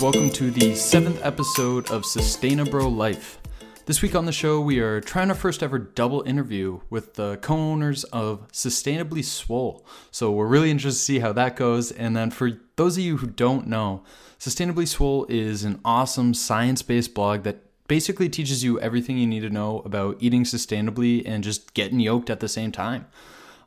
Welcome 0.00 0.30
to 0.30 0.52
the 0.52 0.76
seventh 0.76 1.24
episode 1.24 1.90
of 1.90 2.02
Sustainabro 2.02 2.94
Life. 2.94 3.40
This 3.84 4.00
week 4.00 4.14
on 4.14 4.26
the 4.26 4.32
show, 4.32 4.60
we 4.60 4.78
are 4.78 5.00
trying 5.00 5.28
our 5.28 5.34
first 5.34 5.60
ever 5.60 5.76
double 5.76 6.22
interview 6.22 6.78
with 6.88 7.14
the 7.14 7.36
co 7.38 7.56
owners 7.56 8.04
of 8.04 8.46
Sustainably 8.52 9.24
Swole. 9.24 9.84
So 10.12 10.30
we're 10.30 10.46
really 10.46 10.70
interested 10.70 11.00
to 11.00 11.04
see 11.04 11.18
how 11.18 11.32
that 11.32 11.56
goes. 11.56 11.90
And 11.90 12.16
then 12.16 12.30
for 12.30 12.52
those 12.76 12.96
of 12.96 13.02
you 13.02 13.16
who 13.16 13.26
don't 13.26 13.66
know, 13.66 14.04
Sustainably 14.38 14.86
Swole 14.86 15.26
is 15.28 15.64
an 15.64 15.80
awesome 15.84 16.32
science 16.32 16.80
based 16.82 17.12
blog 17.12 17.42
that 17.42 17.64
basically 17.88 18.28
teaches 18.28 18.62
you 18.62 18.78
everything 18.80 19.18
you 19.18 19.26
need 19.26 19.40
to 19.40 19.50
know 19.50 19.80
about 19.80 20.16
eating 20.20 20.44
sustainably 20.44 21.24
and 21.26 21.42
just 21.42 21.74
getting 21.74 21.98
yoked 21.98 22.30
at 22.30 22.38
the 22.38 22.48
same 22.48 22.70
time. 22.70 23.06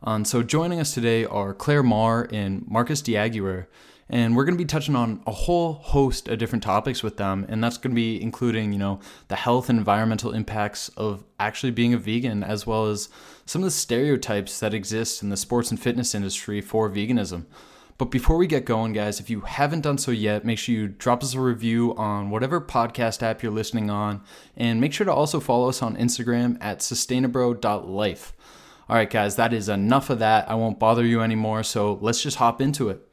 Um, 0.01 0.23
so 0.23 0.43
joining 0.43 0.79
us 0.79 0.93
today 0.93 1.25
are 1.25 1.53
Claire 1.53 1.83
Marr 1.83 2.29
and 2.31 2.65
Marcus 2.69 3.01
Diaguer. 3.01 3.67
And 4.11 4.35
we're 4.35 4.43
going 4.43 4.57
to 4.57 4.63
be 4.63 4.67
touching 4.67 4.95
on 4.95 5.23
a 5.25 5.31
whole 5.31 5.73
host 5.73 6.27
of 6.27 6.37
different 6.37 6.63
topics 6.63 7.01
with 7.01 7.15
them. 7.15 7.45
And 7.47 7.63
that's 7.63 7.77
going 7.77 7.91
to 7.91 7.95
be 7.95 8.21
including, 8.21 8.73
you 8.73 8.77
know, 8.77 8.99
the 9.29 9.37
health 9.37 9.69
and 9.69 9.79
environmental 9.79 10.33
impacts 10.33 10.89
of 10.89 11.23
actually 11.39 11.71
being 11.71 11.93
a 11.93 11.97
vegan, 11.97 12.43
as 12.43 12.67
well 12.67 12.87
as 12.87 13.07
some 13.45 13.61
of 13.61 13.67
the 13.67 13.71
stereotypes 13.71 14.59
that 14.59 14.73
exist 14.73 15.23
in 15.23 15.29
the 15.29 15.37
sports 15.37 15.71
and 15.71 15.79
fitness 15.79 16.13
industry 16.13 16.59
for 16.59 16.89
veganism. 16.89 17.45
But 17.97 18.11
before 18.11 18.35
we 18.35 18.47
get 18.47 18.65
going, 18.65 18.91
guys, 18.91 19.21
if 19.21 19.29
you 19.29 19.41
haven't 19.41 19.81
done 19.81 19.97
so 19.97 20.11
yet, 20.11 20.43
make 20.43 20.57
sure 20.57 20.75
you 20.75 20.89
drop 20.89 21.23
us 21.23 21.33
a 21.33 21.39
review 21.39 21.95
on 21.95 22.31
whatever 22.31 22.59
podcast 22.59 23.23
app 23.23 23.41
you're 23.41 23.51
listening 23.51 23.89
on. 23.89 24.23
And 24.57 24.81
make 24.81 24.91
sure 24.91 25.05
to 25.05 25.13
also 25.13 25.39
follow 25.39 25.69
us 25.69 25.81
on 25.81 25.95
Instagram 25.95 26.57
at 26.59 26.79
sustainabro.life. 26.79 28.33
All 28.89 28.95
right, 28.97 29.09
guys, 29.09 29.37
that 29.37 29.53
is 29.53 29.69
enough 29.69 30.09
of 30.09 30.19
that. 30.19 30.49
I 30.49 30.55
won't 30.55 30.79
bother 30.79 31.05
you 31.05 31.21
anymore. 31.21 31.63
So 31.63 31.97
let's 32.01 32.21
just 32.21 32.37
hop 32.37 32.59
into 32.59 32.89
it. 32.89 33.07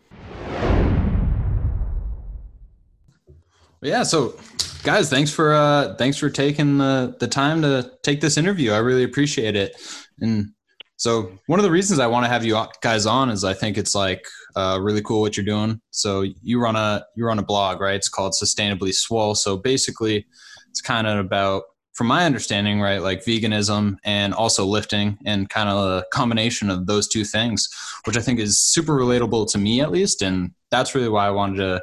Yeah. 3.82 4.02
So, 4.02 4.38
guys, 4.82 5.08
thanks 5.08 5.30
for 5.30 5.54
uh, 5.54 5.94
thanks 5.94 6.16
for 6.16 6.30
taking 6.30 6.78
the 6.78 7.16
the 7.20 7.28
time 7.28 7.62
to 7.62 7.92
take 8.02 8.20
this 8.20 8.36
interview. 8.36 8.72
I 8.72 8.78
really 8.78 9.04
appreciate 9.04 9.56
it. 9.56 9.76
And 10.20 10.50
so, 10.96 11.32
one 11.46 11.60
of 11.60 11.64
the 11.64 11.70
reasons 11.70 12.00
I 12.00 12.08
want 12.08 12.24
to 12.26 12.30
have 12.30 12.44
you 12.44 12.60
guys 12.82 13.06
on 13.06 13.30
is 13.30 13.44
I 13.44 13.54
think 13.54 13.78
it's 13.78 13.94
like 13.94 14.24
uh, 14.56 14.78
really 14.82 15.02
cool 15.02 15.20
what 15.20 15.36
you're 15.36 15.46
doing. 15.46 15.80
So, 15.90 16.22
you 16.42 16.60
run 16.60 16.74
a 16.74 17.04
you 17.14 17.24
run 17.24 17.38
a 17.38 17.44
blog, 17.44 17.80
right? 17.80 17.94
It's 17.94 18.08
called 18.08 18.32
Sustainably 18.32 18.92
Swole. 18.92 19.34
So 19.34 19.56
basically, 19.56 20.26
it's 20.70 20.80
kind 20.80 21.06
of 21.06 21.18
about 21.18 21.62
from 21.98 22.06
my 22.06 22.24
understanding, 22.24 22.80
right, 22.80 23.02
like 23.02 23.24
veganism 23.24 23.96
and 24.04 24.32
also 24.32 24.64
lifting 24.64 25.18
and 25.26 25.48
kind 25.48 25.68
of 25.68 25.78
a 25.78 26.04
combination 26.12 26.70
of 26.70 26.86
those 26.86 27.08
two 27.08 27.24
things, 27.24 27.68
which 28.06 28.16
I 28.16 28.20
think 28.20 28.38
is 28.38 28.60
super 28.60 28.92
relatable 28.92 29.50
to 29.50 29.58
me 29.58 29.80
at 29.80 29.90
least. 29.90 30.22
And 30.22 30.52
that's 30.70 30.94
really 30.94 31.08
why 31.08 31.26
I 31.26 31.32
wanted 31.32 31.56
to 31.56 31.82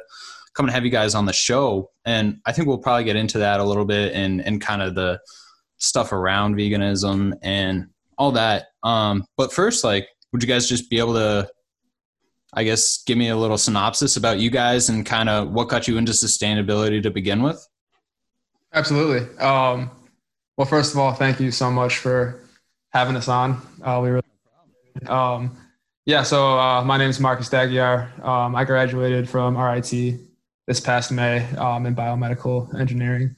come 0.56 0.66
and 0.66 0.74
have 0.74 0.84
you 0.84 0.90
guys 0.90 1.14
on 1.14 1.26
the 1.26 1.32
show. 1.32 1.90
And 2.06 2.40
I 2.46 2.52
think 2.52 2.66
we'll 2.66 2.78
probably 2.78 3.04
get 3.04 3.14
into 3.14 3.38
that 3.38 3.60
a 3.60 3.64
little 3.64 3.84
bit 3.84 4.14
and, 4.14 4.40
and 4.40 4.60
kind 4.60 4.80
of 4.80 4.94
the 4.94 5.20
stuff 5.76 6.12
around 6.12 6.56
veganism 6.56 7.34
and 7.42 7.88
all 8.16 8.32
that. 8.32 8.68
Um, 8.82 9.26
but 9.36 9.52
first, 9.52 9.84
like, 9.84 10.08
would 10.32 10.42
you 10.42 10.48
guys 10.48 10.66
just 10.66 10.88
be 10.88 10.98
able 10.98 11.12
to, 11.14 11.50
I 12.54 12.64
guess, 12.64 13.02
give 13.04 13.18
me 13.18 13.28
a 13.28 13.36
little 13.36 13.58
synopsis 13.58 14.16
about 14.16 14.38
you 14.38 14.48
guys 14.48 14.88
and 14.88 15.04
kind 15.04 15.28
of 15.28 15.50
what 15.50 15.68
got 15.68 15.86
you 15.86 15.98
into 15.98 16.12
sustainability 16.12 17.02
to 17.02 17.10
begin 17.10 17.42
with? 17.42 17.66
Absolutely. 18.72 19.36
Um, 19.38 19.90
well, 20.56 20.66
first 20.66 20.94
of 20.94 20.98
all, 20.98 21.12
thank 21.12 21.38
you 21.38 21.50
so 21.50 21.70
much 21.70 21.98
for 21.98 22.40
having 22.90 23.14
us 23.14 23.28
on. 23.28 23.60
Uh, 23.82 24.00
we 24.02 24.08
really, 24.08 25.06
um, 25.06 25.54
yeah. 26.06 26.22
So 26.22 26.58
uh, 26.58 26.82
my 26.82 26.96
name 26.96 27.10
is 27.10 27.20
Marcus 27.20 27.50
Dagiar. 27.50 28.24
Um, 28.24 28.56
I 28.56 28.64
graduated 28.64 29.28
from 29.28 29.58
RIT 29.58 29.92
this 30.66 30.80
past 30.80 31.12
May 31.12 31.44
um, 31.56 31.86
in 31.86 31.94
biomedical 31.94 32.78
engineering, 32.78 33.36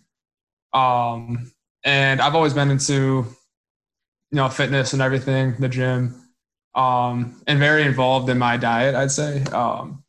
um, 0.72 1.50
and 1.84 2.20
I've 2.20 2.34
always 2.34 2.54
been 2.54 2.70
into 2.70 3.26
you 4.30 4.36
know 4.36 4.48
fitness 4.48 4.92
and 4.92 5.02
everything, 5.02 5.54
the 5.58 5.68
gym, 5.68 6.22
um, 6.74 7.42
and 7.46 7.58
very 7.58 7.82
involved 7.82 8.28
in 8.28 8.38
my 8.38 8.56
diet. 8.56 8.94
I'd 8.94 9.10
say, 9.10 9.42
um, 9.44 10.02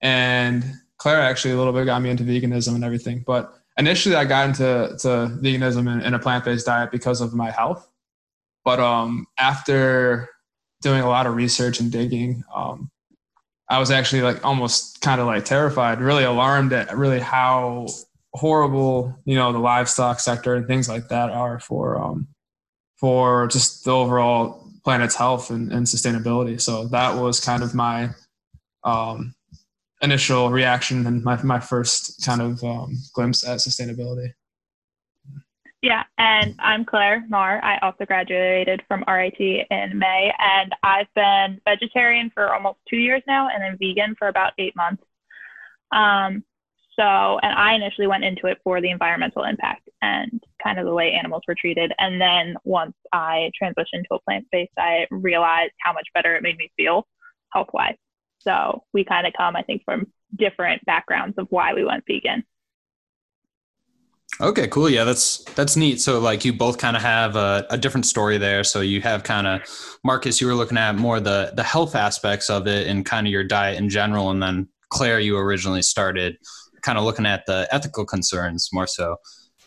and 0.00 0.64
Claire 0.98 1.20
actually 1.20 1.54
a 1.54 1.56
little 1.56 1.72
bit 1.72 1.84
got 1.84 2.02
me 2.02 2.10
into 2.10 2.24
veganism 2.24 2.74
and 2.74 2.84
everything, 2.84 3.24
but 3.26 3.54
initially 3.76 4.14
I 4.14 4.24
got 4.24 4.48
into 4.48 4.96
to 5.00 5.08
veganism 5.42 5.90
and, 5.90 6.02
and 6.02 6.14
a 6.14 6.18
plant 6.18 6.44
based 6.44 6.66
diet 6.66 6.90
because 6.90 7.20
of 7.20 7.34
my 7.34 7.50
health. 7.50 7.88
But 8.64 8.80
um, 8.80 9.26
after 9.38 10.28
doing 10.82 11.00
a 11.00 11.08
lot 11.08 11.26
of 11.26 11.36
research 11.36 11.80
and 11.80 11.90
digging, 11.90 12.42
um, 12.54 12.90
I 13.68 13.78
was 13.78 13.90
actually 13.90 14.22
like 14.22 14.44
almost 14.44 15.00
kind 15.00 15.20
of 15.20 15.26
like 15.26 15.44
terrified, 15.44 16.00
really 16.00 16.24
alarmed 16.24 16.72
at 16.72 16.96
really 16.96 17.18
how 17.18 17.86
horrible 18.34 19.18
you 19.24 19.34
know 19.34 19.52
the 19.52 19.58
livestock 19.58 20.20
sector 20.20 20.54
and 20.54 20.66
things 20.66 20.88
like 20.88 21.08
that 21.08 21.30
are 21.30 21.58
for 21.58 22.00
um, 22.00 22.28
for 22.96 23.46
just 23.48 23.84
the 23.84 23.90
overall 23.90 24.70
planet's 24.84 25.16
health 25.16 25.50
and, 25.50 25.72
and 25.72 25.86
sustainability. 25.86 26.60
So 26.60 26.86
that 26.88 27.20
was 27.20 27.40
kind 27.40 27.62
of 27.62 27.74
my 27.74 28.10
um, 28.84 29.34
initial 30.00 30.50
reaction 30.50 31.06
and 31.06 31.24
my, 31.24 31.42
my 31.42 31.58
first 31.58 32.24
kind 32.24 32.40
of 32.40 32.62
um, 32.62 32.96
glimpse 33.12 33.46
at 33.46 33.58
sustainability. 33.58 34.32
Yeah, 35.86 36.02
and 36.18 36.56
I'm 36.58 36.84
Claire 36.84 37.24
Marr. 37.28 37.64
I 37.64 37.78
also 37.78 38.06
graduated 38.06 38.82
from 38.88 39.04
RIT 39.06 39.38
in 39.38 39.96
May, 39.96 40.32
and 40.36 40.74
I've 40.82 41.06
been 41.14 41.60
vegetarian 41.64 42.28
for 42.34 42.52
almost 42.52 42.80
two 42.90 42.96
years 42.96 43.22
now, 43.28 43.48
and 43.48 43.62
then 43.62 43.78
vegan 43.78 44.16
for 44.18 44.26
about 44.26 44.52
eight 44.58 44.74
months. 44.74 45.04
Um, 45.92 46.42
so, 46.98 47.38
and 47.40 47.56
I 47.56 47.74
initially 47.74 48.08
went 48.08 48.24
into 48.24 48.48
it 48.48 48.58
for 48.64 48.80
the 48.80 48.90
environmental 48.90 49.44
impact 49.44 49.88
and 50.02 50.42
kind 50.60 50.80
of 50.80 50.86
the 50.86 50.92
way 50.92 51.12
animals 51.12 51.44
were 51.46 51.54
treated. 51.54 51.92
And 52.00 52.20
then 52.20 52.56
once 52.64 52.96
I 53.12 53.52
transitioned 53.62 54.08
to 54.08 54.16
a 54.16 54.20
plant 54.22 54.48
based 54.50 54.74
diet, 54.74 55.06
realized 55.12 55.74
how 55.78 55.92
much 55.92 56.08
better 56.14 56.34
it 56.34 56.42
made 56.42 56.56
me 56.56 56.68
feel 56.76 57.06
health 57.52 57.68
wise. 57.72 57.94
So 58.40 58.82
we 58.92 59.04
kind 59.04 59.24
of 59.24 59.34
come, 59.34 59.54
I 59.54 59.62
think, 59.62 59.84
from 59.84 60.08
different 60.34 60.84
backgrounds 60.84 61.38
of 61.38 61.46
why 61.50 61.74
we 61.74 61.84
went 61.84 62.02
vegan. 62.08 62.42
Okay, 64.40 64.68
cool. 64.68 64.90
Yeah, 64.90 65.04
that's 65.04 65.42
that's 65.54 65.76
neat. 65.76 66.00
So 66.00 66.18
like 66.18 66.44
you 66.44 66.52
both 66.52 66.76
kind 66.76 66.96
of 66.96 67.02
have 67.02 67.36
a, 67.36 67.66
a 67.70 67.78
different 67.78 68.04
story 68.04 68.36
there. 68.36 68.64
So 68.64 68.82
you 68.82 69.00
have 69.00 69.22
kind 69.22 69.46
of 69.46 69.62
Marcus, 70.04 70.40
you 70.40 70.46
were 70.46 70.54
looking 70.54 70.76
at 70.76 70.96
more 70.96 71.20
the 71.20 71.52
the 71.56 71.62
health 71.62 71.94
aspects 71.94 72.50
of 72.50 72.66
it 72.66 72.86
and 72.86 73.04
kind 73.04 73.26
of 73.26 73.32
your 73.32 73.44
diet 73.44 73.78
in 73.78 73.88
general, 73.88 74.30
and 74.30 74.42
then 74.42 74.68
Claire, 74.90 75.20
you 75.20 75.38
originally 75.38 75.82
started 75.82 76.36
kind 76.82 76.98
of 76.98 77.04
looking 77.04 77.26
at 77.26 77.44
the 77.46 77.66
ethical 77.72 78.04
concerns 78.04 78.68
more 78.72 78.86
so. 78.86 79.16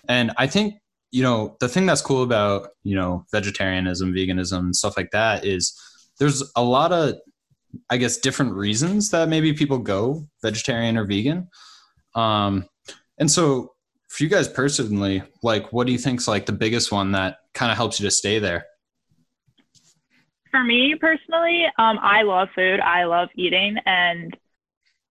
And 0.07 0.31
I 0.37 0.45
think 0.45 0.75
you 1.11 1.23
know 1.23 1.57
the 1.59 1.67
thing 1.67 1.87
that's 1.87 2.01
cool 2.01 2.21
about 2.21 2.69
you 2.83 2.95
know 2.95 3.25
vegetarianism, 3.31 4.13
veganism, 4.13 4.59
and 4.59 4.75
stuff 4.75 4.97
like 4.97 5.09
that 5.11 5.45
is 5.45 5.75
there's 6.19 6.43
a 6.55 6.63
lot 6.63 6.91
of 6.91 7.15
I 7.89 7.97
guess 7.97 8.17
different 8.17 8.53
reasons 8.53 9.09
that 9.11 9.29
maybe 9.29 9.53
people 9.53 9.79
go 9.79 10.27
vegetarian 10.43 10.95
or 10.95 11.05
vegan. 11.05 11.47
Um, 12.13 12.65
and 13.17 13.31
so 13.31 13.73
for 14.09 14.23
you 14.23 14.29
guys 14.29 14.47
personally, 14.47 15.23
like 15.43 15.71
what 15.71 15.87
do 15.87 15.93
you 15.93 15.99
think's 15.99 16.27
like 16.27 16.45
the 16.45 16.51
biggest 16.51 16.91
one 16.91 17.11
that 17.11 17.37
kind 17.53 17.71
of 17.71 17.77
helps 17.77 17.99
you 17.99 18.05
to 18.05 18.11
stay 18.11 18.39
there? 18.39 18.65
For 20.51 20.63
me 20.63 20.95
personally, 20.99 21.65
um, 21.77 21.99
I 22.01 22.23
love 22.23 22.49
food. 22.55 22.79
I 22.79 23.05
love 23.05 23.29
eating 23.35 23.77
and 23.85 24.35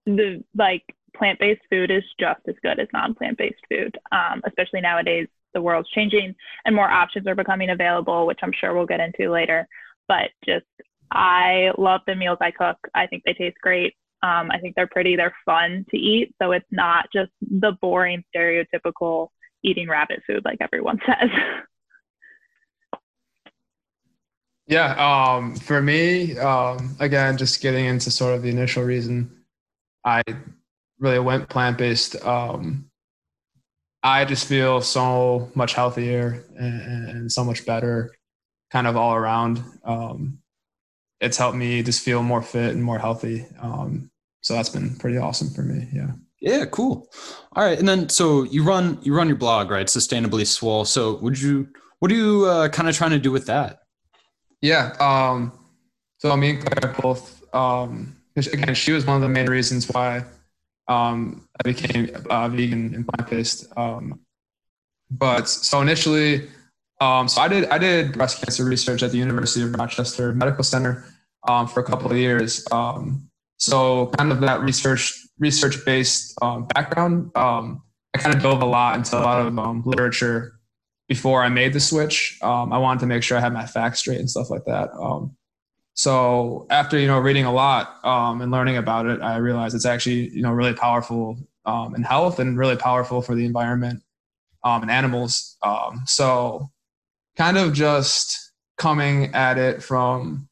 the 0.05 0.43
like 0.55 0.83
plant-based 1.15 1.61
food 1.69 1.91
is 1.91 2.03
just 2.19 2.41
as 2.47 2.55
good 2.61 2.77
as 2.77 2.87
non-plant-based 2.91 3.61
food. 3.69 3.97
Um, 4.11 4.41
especially 4.45 4.81
nowadays, 4.81 5.27
the 5.53 5.61
world's 5.61 5.89
changing 5.89 6.35
and 6.65 6.75
more 6.75 6.89
options 6.89 7.25
are 7.25 7.35
becoming 7.35 7.69
available, 7.69 8.27
which 8.27 8.39
I'm 8.43 8.53
sure 8.53 8.73
we'll 8.73 8.85
get 8.85 8.99
into 8.99 9.31
later. 9.31 9.65
But 10.09 10.31
just 10.45 10.65
I 11.11 11.71
love 11.77 12.01
the 12.05 12.15
meals 12.15 12.37
I 12.41 12.51
cook. 12.51 12.77
I 12.93 13.07
think 13.07 13.23
they 13.25 13.33
taste 13.33 13.57
great. 13.61 13.95
Um, 14.21 14.51
I 14.51 14.59
think 14.59 14.75
they're 14.75 14.87
pretty, 14.87 15.15
they're 15.15 15.35
fun 15.45 15.85
to 15.91 15.97
eat. 15.97 16.33
So 16.41 16.51
it's 16.51 16.67
not 16.71 17.05
just 17.13 17.31
the 17.41 17.73
boring, 17.81 18.23
stereotypical 18.35 19.29
eating 19.63 19.87
rabbit 19.87 20.21
food 20.27 20.43
like 20.45 20.57
everyone 20.61 20.99
says. 21.05 21.29
yeah. 24.67 24.95
Um, 24.97 25.55
for 25.55 25.81
me, 25.81 26.37
um, 26.37 26.95
again, 26.99 27.37
just 27.37 27.61
getting 27.61 27.85
into 27.85 28.11
sort 28.11 28.35
of 28.35 28.41
the 28.41 28.49
initial 28.49 28.83
reason 28.83 29.43
I 30.05 30.21
really 30.99 31.19
went 31.19 31.49
plant 31.49 31.77
based. 31.77 32.15
Um, 32.25 32.89
I 34.03 34.25
just 34.25 34.47
feel 34.47 34.81
so 34.81 35.51
much 35.55 35.73
healthier 35.73 36.45
and, 36.57 37.09
and, 37.09 37.31
so 37.31 37.43
much 37.43 37.65
better 37.65 38.11
kind 38.71 38.87
of 38.87 38.95
all 38.95 39.13
around. 39.13 39.61
Um, 39.83 40.39
it's 41.19 41.37
helped 41.37 41.57
me 41.57 41.83
just 41.83 42.01
feel 42.01 42.23
more 42.23 42.41
fit 42.41 42.73
and 42.73 42.83
more 42.83 42.99
healthy. 42.99 43.45
Um, 43.59 44.08
so 44.41 44.53
that's 44.53 44.69
been 44.69 44.95
pretty 44.97 45.17
awesome 45.17 45.49
for 45.49 45.61
me. 45.61 45.87
Yeah. 45.93 46.11
Yeah, 46.41 46.65
cool. 46.65 47.09
All 47.53 47.65
right, 47.65 47.77
and 47.77 47.87
then 47.87 48.07
so 48.07 48.43
you 48.43 48.63
run 48.63 48.97
you 49.01 49.13
run 49.13 49.27
your 49.27 49.35
blog, 49.35 49.69
right? 49.69 49.87
Sustainably 49.87 50.47
Swole. 50.47 50.85
So 50.85 51.17
would 51.17 51.39
you 51.39 51.67
what 51.99 52.11
are 52.11 52.15
you 52.15 52.45
uh, 52.45 52.69
kind 52.69 52.87
of 52.87 52.95
trying 52.95 53.11
to 53.11 53.19
do 53.19 53.31
with 53.31 53.45
that? 53.47 53.79
Yeah. 54.61 54.95
Um, 54.99 55.51
so 56.19 56.35
me 56.37 56.51
and 56.51 56.65
Claire 56.65 56.95
both. 57.01 57.43
Um, 57.53 58.15
again, 58.35 58.73
she 58.73 58.93
was 58.93 59.05
one 59.05 59.17
of 59.17 59.21
the 59.21 59.29
main 59.29 59.47
reasons 59.47 59.89
why 59.89 60.23
um, 60.87 61.47
I 61.59 61.63
became 61.63 62.09
uh, 62.29 62.47
vegan 62.47 62.93
and 62.95 63.07
plant 63.07 63.29
based. 63.29 63.65
Um, 63.77 64.19
but 65.11 65.49
so 65.49 65.81
initially, 65.81 66.49
um, 67.01 67.27
so 67.27 67.41
I 67.41 67.47
did 67.47 67.69
I 67.69 67.77
did 67.77 68.13
breast 68.13 68.41
cancer 68.41 68.65
research 68.65 69.03
at 69.03 69.11
the 69.11 69.17
University 69.17 69.63
of 69.63 69.73
Rochester 69.73 70.33
Medical 70.33 70.63
Center 70.63 71.05
um, 71.47 71.67
for 71.67 71.79
a 71.79 71.83
couple 71.83 72.11
of 72.11 72.17
years. 72.17 72.65
Um, 72.71 73.28
so 73.59 74.07
kind 74.17 74.31
of 74.31 74.39
that 74.39 74.61
research 74.61 75.13
research 75.37 75.85
based 75.85 76.33
um, 76.41 76.65
background. 76.73 77.31
Um, 77.35 77.83
I 78.13 78.17
kind 78.17 78.35
of 78.35 78.41
dove 78.41 78.61
a 78.61 78.65
lot 78.65 78.95
into 78.95 79.17
a 79.17 79.21
lot 79.21 79.45
of 79.45 79.59
um, 79.59 79.83
literature 79.85 80.53
before 81.07 81.43
I 81.43 81.49
made 81.49 81.73
the 81.73 81.79
switch. 81.79 82.39
Um, 82.41 82.73
I 82.73 82.77
wanted 82.77 83.01
to 83.01 83.05
make 83.05 83.21
sure 83.21 83.37
I 83.37 83.41
had 83.41 83.53
my 83.53 83.65
facts 83.65 83.99
straight 83.99 84.19
and 84.19 84.29
stuff 84.29 84.49
like 84.49 84.65
that. 84.65 84.89
Um, 84.93 85.35
so 85.93 86.65
after 86.69 86.97
you 86.97 87.07
know 87.07 87.19
reading 87.19 87.45
a 87.45 87.51
lot 87.51 88.03
um, 88.05 88.41
and 88.41 88.51
learning 88.51 88.77
about 88.77 89.05
it, 89.05 89.21
I 89.21 89.37
realized 89.37 89.75
it's 89.75 89.85
actually 89.85 90.29
you 90.29 90.41
know 90.41 90.51
really 90.51 90.73
powerful 90.73 91.37
in 91.95 92.01
health 92.01 92.39
and 92.39 92.57
really 92.57 92.77
powerful 92.77 93.21
for 93.21 93.35
the 93.35 93.45
environment 93.45 94.01
and 94.63 94.89
animals. 94.89 95.57
So 96.05 96.71
kind 97.37 97.57
of 97.57 97.73
just 97.73 98.53
coming 98.77 99.35
at 99.35 99.59
it 99.59 99.83
from 99.83 100.48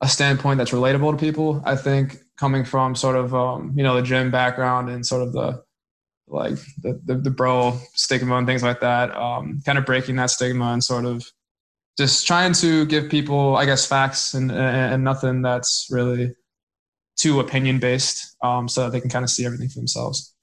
a 0.00 0.08
standpoint 0.08 0.58
that's 0.58 0.70
relatable 0.70 1.12
to 1.12 1.18
people. 1.18 1.62
I 1.64 1.76
think 1.76 2.18
coming 2.36 2.64
from 2.64 2.94
sort 2.94 3.16
of 3.16 3.32
you 3.76 3.82
know 3.82 3.96
the 3.96 4.02
gym 4.02 4.30
background 4.30 4.90
and 4.90 5.04
sort 5.04 5.22
of 5.22 5.32
the 5.32 5.62
like 6.30 6.58
the, 6.82 7.00
the, 7.04 7.14
the 7.16 7.30
bro 7.30 7.78
stigma 7.94 8.36
and 8.36 8.46
things 8.46 8.62
like 8.62 8.80
that. 8.80 9.14
Um, 9.16 9.62
kind 9.64 9.78
of 9.78 9.86
breaking 9.86 10.16
that 10.16 10.30
stigma 10.30 10.72
and 10.72 10.84
sort 10.84 11.04
of 11.04 11.24
just 11.96 12.26
trying 12.26 12.52
to 12.54 12.86
give 12.86 13.10
people, 13.10 13.56
I 13.56 13.64
guess, 13.64 13.86
facts 13.86 14.34
and 14.34 14.52
and 14.52 15.02
nothing 15.02 15.42
that's 15.42 15.88
really 15.90 16.34
too 17.16 17.40
opinion 17.40 17.80
based, 17.80 18.36
um, 18.42 18.68
so 18.68 18.84
that 18.84 18.92
they 18.92 19.00
can 19.00 19.10
kind 19.10 19.24
of 19.24 19.30
see 19.30 19.44
everything 19.44 19.68
for 19.68 19.80
themselves. 19.80 20.34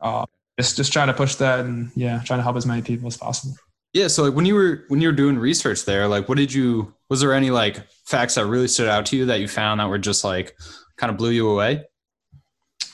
Uh, 0.00 0.24
just 0.58 0.76
just 0.76 0.92
trying 0.92 1.08
to 1.08 1.14
push 1.14 1.34
that 1.36 1.60
and 1.60 1.90
yeah, 1.94 2.22
trying 2.24 2.38
to 2.38 2.42
help 2.42 2.56
as 2.56 2.66
many 2.66 2.82
people 2.82 3.06
as 3.06 3.16
possible. 3.16 3.54
Yeah. 3.92 4.08
So 4.08 4.24
like 4.24 4.34
when 4.34 4.46
you 4.46 4.54
were 4.54 4.84
when 4.88 5.00
you 5.00 5.08
were 5.08 5.14
doing 5.14 5.38
research 5.38 5.84
there, 5.84 6.06
like 6.06 6.28
what 6.28 6.38
did 6.38 6.52
you 6.52 6.94
was 7.08 7.20
there 7.20 7.32
any 7.32 7.50
like 7.50 7.86
facts 8.06 8.34
that 8.34 8.46
really 8.46 8.68
stood 8.68 8.88
out 8.88 9.06
to 9.06 9.16
you 9.16 9.26
that 9.26 9.40
you 9.40 9.48
found 9.48 9.80
that 9.80 9.88
were 9.88 9.98
just 9.98 10.24
like 10.24 10.56
kind 10.96 11.10
of 11.10 11.16
blew 11.16 11.30
you 11.30 11.48
away? 11.48 11.84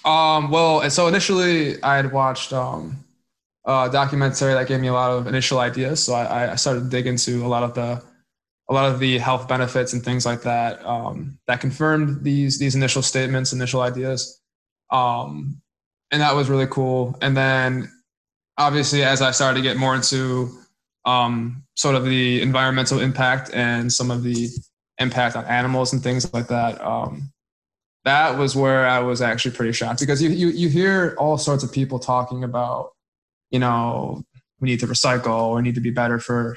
Um, 0.04 0.50
well, 0.50 0.88
so 0.90 1.08
initially 1.08 1.82
I 1.82 1.96
had 1.96 2.12
watched 2.12 2.52
um, 2.52 3.04
a 3.64 3.88
documentary 3.90 4.52
that 4.52 4.68
gave 4.68 4.80
me 4.80 4.88
a 4.88 4.92
lot 4.92 5.10
of 5.10 5.26
initial 5.26 5.58
ideas. 5.58 6.04
So 6.04 6.14
I, 6.14 6.52
I 6.52 6.54
started 6.56 6.84
to 6.84 6.88
dig 6.90 7.06
into 7.06 7.44
a 7.44 7.48
lot 7.48 7.62
of 7.62 7.74
the 7.74 8.02
a 8.68 8.72
lot 8.72 8.90
of 8.90 8.98
the 8.98 9.18
health 9.18 9.46
benefits 9.46 9.92
and 9.92 10.02
things 10.02 10.24
like 10.24 10.42
that 10.42 10.84
um, 10.86 11.38
that 11.46 11.60
confirmed 11.60 12.22
these 12.22 12.58
these 12.58 12.74
initial 12.74 13.02
statements, 13.02 13.52
initial 13.52 13.82
ideas, 13.82 14.40
um, 14.90 15.60
and 16.10 16.22
that 16.22 16.34
was 16.34 16.48
really 16.48 16.66
cool. 16.66 17.16
And 17.20 17.36
then, 17.36 17.90
obviously, 18.56 19.02
as 19.02 19.20
I 19.20 19.32
started 19.32 19.56
to 19.56 19.62
get 19.62 19.76
more 19.76 19.94
into 19.94 20.50
um, 21.04 21.64
sort 21.74 21.94
of 21.94 22.04
the 22.04 22.40
environmental 22.40 23.00
impact 23.00 23.50
and 23.52 23.92
some 23.92 24.10
of 24.10 24.22
the 24.22 24.48
impact 24.98 25.36
on 25.36 25.44
animals 25.46 25.92
and 25.92 26.02
things 26.02 26.32
like 26.32 26.48
that, 26.48 26.80
um, 26.80 27.30
that 28.04 28.38
was 28.38 28.54
where 28.54 28.86
I 28.86 29.00
was 29.00 29.22
actually 29.22 29.54
pretty 29.54 29.72
shocked 29.72 30.00
because 30.00 30.22
you, 30.22 30.30
you, 30.30 30.48
you 30.48 30.68
hear 30.68 31.14
all 31.18 31.38
sorts 31.38 31.64
of 31.64 31.72
people 31.72 31.98
talking 31.98 32.44
about, 32.44 32.90
you 33.50 33.58
know, 33.58 34.22
we 34.60 34.68
need 34.68 34.80
to 34.80 34.86
recycle 34.86 35.48
or 35.48 35.62
need 35.62 35.74
to 35.74 35.80
be 35.80 35.90
better 35.90 36.18
for, 36.18 36.56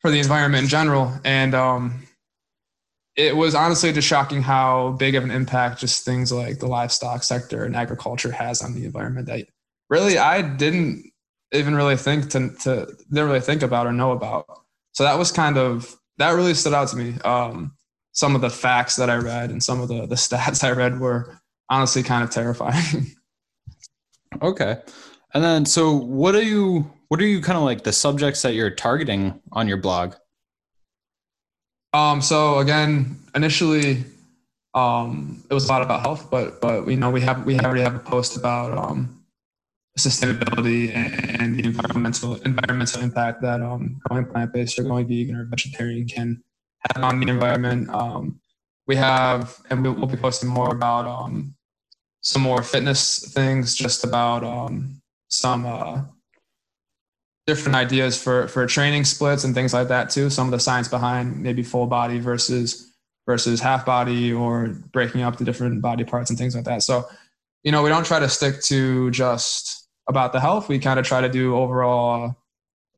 for 0.00 0.10
the 0.10 0.18
environment 0.18 0.64
in 0.64 0.68
general. 0.68 1.12
And, 1.24 1.54
um, 1.54 2.06
it 3.16 3.36
was 3.36 3.54
honestly 3.54 3.92
just 3.92 4.08
shocking 4.08 4.40
how 4.40 4.92
big 4.92 5.14
of 5.14 5.24
an 5.24 5.30
impact 5.30 5.80
just 5.80 6.04
things 6.04 6.32
like 6.32 6.58
the 6.58 6.66
livestock 6.66 7.22
sector 7.22 7.64
and 7.64 7.76
agriculture 7.76 8.30
has 8.30 8.62
on 8.62 8.74
the 8.74 8.84
environment 8.84 9.26
that 9.26 9.46
really 9.90 10.16
I 10.16 10.42
didn't 10.42 11.09
even 11.52 11.74
really 11.74 11.96
think 11.96 12.30
to, 12.30 12.50
to 12.62 12.86
didn't 13.10 13.26
really 13.26 13.40
think 13.40 13.62
about 13.62 13.86
or 13.86 13.92
know 13.92 14.12
about. 14.12 14.46
So 14.92 15.04
that 15.04 15.18
was 15.18 15.32
kind 15.32 15.58
of 15.58 15.96
that 16.18 16.30
really 16.32 16.54
stood 16.54 16.74
out 16.74 16.88
to 16.88 16.96
me. 16.96 17.18
Um, 17.24 17.72
some 18.12 18.34
of 18.34 18.40
the 18.40 18.50
facts 18.50 18.96
that 18.96 19.08
I 19.08 19.16
read 19.16 19.50
and 19.50 19.62
some 19.62 19.80
of 19.80 19.88
the 19.88 20.06
the 20.06 20.14
stats 20.26 20.64
I 20.64 20.70
read 20.70 21.00
were 21.00 21.40
honestly 21.68 22.02
kind 22.02 22.22
of 22.22 22.30
terrifying. 22.30 23.14
okay. 24.42 24.78
And 25.32 25.44
then 25.44 25.64
so 25.64 25.94
what 25.94 26.34
are 26.34 26.42
you 26.42 26.90
what 27.08 27.20
are 27.20 27.26
you 27.26 27.40
kind 27.40 27.58
of 27.58 27.64
like 27.64 27.82
the 27.82 27.92
subjects 27.92 28.42
that 28.42 28.54
you're 28.54 28.70
targeting 28.70 29.40
on 29.52 29.68
your 29.68 29.76
blog? 29.76 30.14
Um 31.92 32.20
so 32.22 32.58
again, 32.58 33.18
initially 33.34 34.04
um 34.74 35.42
it 35.50 35.54
was 35.54 35.64
a 35.66 35.68
lot 35.68 35.82
about 35.82 36.02
health, 36.02 36.30
but 36.30 36.60
but 36.60 36.86
you 36.86 36.96
know 36.96 37.10
we 37.10 37.20
have 37.22 37.44
we 37.44 37.58
already 37.58 37.82
have 37.82 37.94
a 37.94 38.00
post 38.00 38.36
about 38.36 38.76
um 38.76 39.19
sustainability 40.06 40.94
and, 40.94 41.58
the 41.58 41.64
environmental 41.64 42.34
environmental 42.42 43.02
impact 43.02 43.42
that 43.42 43.60
um 43.60 44.00
going 44.08 44.24
plant 44.26 44.52
based 44.52 44.78
or 44.78 44.82
going 44.82 45.06
vegan 45.06 45.36
or 45.36 45.44
vegetarian 45.44 46.06
can 46.06 46.42
have 46.94 47.04
on 47.04 47.20
the 47.20 47.28
environment. 47.28 47.88
Um, 47.90 48.40
we 48.86 48.96
have, 48.96 49.60
and 49.70 49.82
we'll, 49.82 50.06
be 50.06 50.16
posting 50.16 50.48
more 50.48 50.70
about 50.70 51.06
um, 51.06 51.54
some 52.22 52.42
more 52.42 52.62
fitness 52.62 53.32
things, 53.32 53.74
just 53.74 54.04
about 54.04 54.42
um, 54.42 55.00
some 55.28 55.64
uh, 55.64 56.02
different 57.46 57.76
ideas 57.76 58.20
for 58.20 58.48
for 58.48 58.66
training 58.66 59.04
splits 59.04 59.44
and 59.44 59.54
things 59.54 59.72
like 59.72 59.88
that 59.88 60.10
too. 60.10 60.30
Some 60.30 60.48
of 60.48 60.52
the 60.52 60.60
science 60.60 60.88
behind 60.88 61.40
maybe 61.40 61.62
full 61.62 61.86
body 61.86 62.18
versus 62.18 62.92
versus 63.26 63.60
half 63.60 63.86
body 63.86 64.32
or 64.32 64.68
breaking 64.92 65.22
up 65.22 65.36
the 65.36 65.44
different 65.44 65.80
body 65.80 66.04
parts 66.04 66.30
and 66.30 66.38
things 66.38 66.56
like 66.56 66.64
that. 66.64 66.82
So, 66.82 67.06
you 67.62 67.70
know, 67.70 67.82
we 67.82 67.88
don't 67.88 68.04
try 68.04 68.18
to 68.18 68.28
stick 68.28 68.60
to 68.64 69.10
just 69.12 69.79
about 70.10 70.32
the 70.32 70.40
health. 70.40 70.68
We 70.68 70.78
kind 70.78 71.00
of 71.00 71.06
try 71.06 71.22
to 71.22 71.28
do 71.28 71.56
overall 71.56 72.36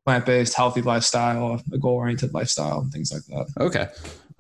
plant-based 0.05 0.55
healthy 0.55 0.83
lifestyle 0.83 1.63
a 1.73 1.79
goal-oriented 1.79 2.35
lifestyle 2.35 2.81
and 2.81 2.93
things 2.93 3.13
like 3.13 3.23
that. 3.27 3.63
Okay. 3.63 3.87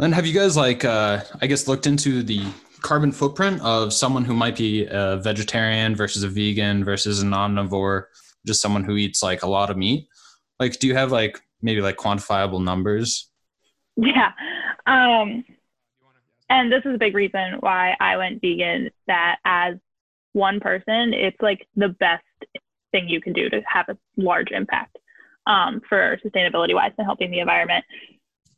And 0.00 0.12
have 0.12 0.26
you 0.26 0.34
guys 0.34 0.56
like 0.56 0.84
uh, 0.84 1.20
i 1.40 1.46
guess 1.46 1.69
looked 1.69 1.86
into 1.86 2.24
the 2.24 2.44
carbon 2.80 3.12
footprint 3.12 3.60
of 3.60 3.92
someone 3.92 4.24
who 4.24 4.34
might 4.34 4.56
be 4.56 4.86
a 4.90 5.19
vegetarian 5.19 5.94
versus 5.94 6.24
a 6.24 6.28
vegan 6.28 6.84
versus 6.84 7.22
an 7.22 7.30
omnivore 7.30 8.06
just 8.44 8.60
someone 8.60 8.82
who 8.82 8.96
eats 8.96 9.22
like 9.22 9.44
a 9.44 9.46
lot 9.46 9.70
of 9.70 9.76
meat? 9.76 10.08
Like 10.58 10.80
do 10.80 10.88
you 10.88 10.96
have 10.96 11.12
like 11.12 11.40
maybe 11.60 11.80
like 11.80 11.96
quantifiable 11.96 12.62
numbers? 12.62 13.31
Yeah. 13.96 14.32
Um 14.86 15.44
and 16.48 16.70
this 16.72 16.82
is 16.84 16.94
a 16.94 16.98
big 16.98 17.14
reason 17.14 17.56
why 17.60 17.96
i 18.00 18.17
went 18.17 18.41
vegan 18.41 18.91
that 19.06 19.36
as 19.44 19.76
one 20.32 20.60
person 20.60 21.12
it's 21.12 21.36
like 21.41 21.67
the 21.77 21.89
best 21.89 22.24
thing 22.93 23.08
you 23.08 23.20
can 23.20 23.32
do 23.32 23.48
to 23.48 23.60
have 23.67 23.89
a 23.89 23.96
large 24.17 24.51
impact 24.51 24.96
um, 25.46 25.81
for 25.89 26.19
sustainability 26.24 26.74
wise 26.74 26.93
and 26.98 27.06
helping 27.06 27.31
the 27.31 27.41
environment. 27.41 27.84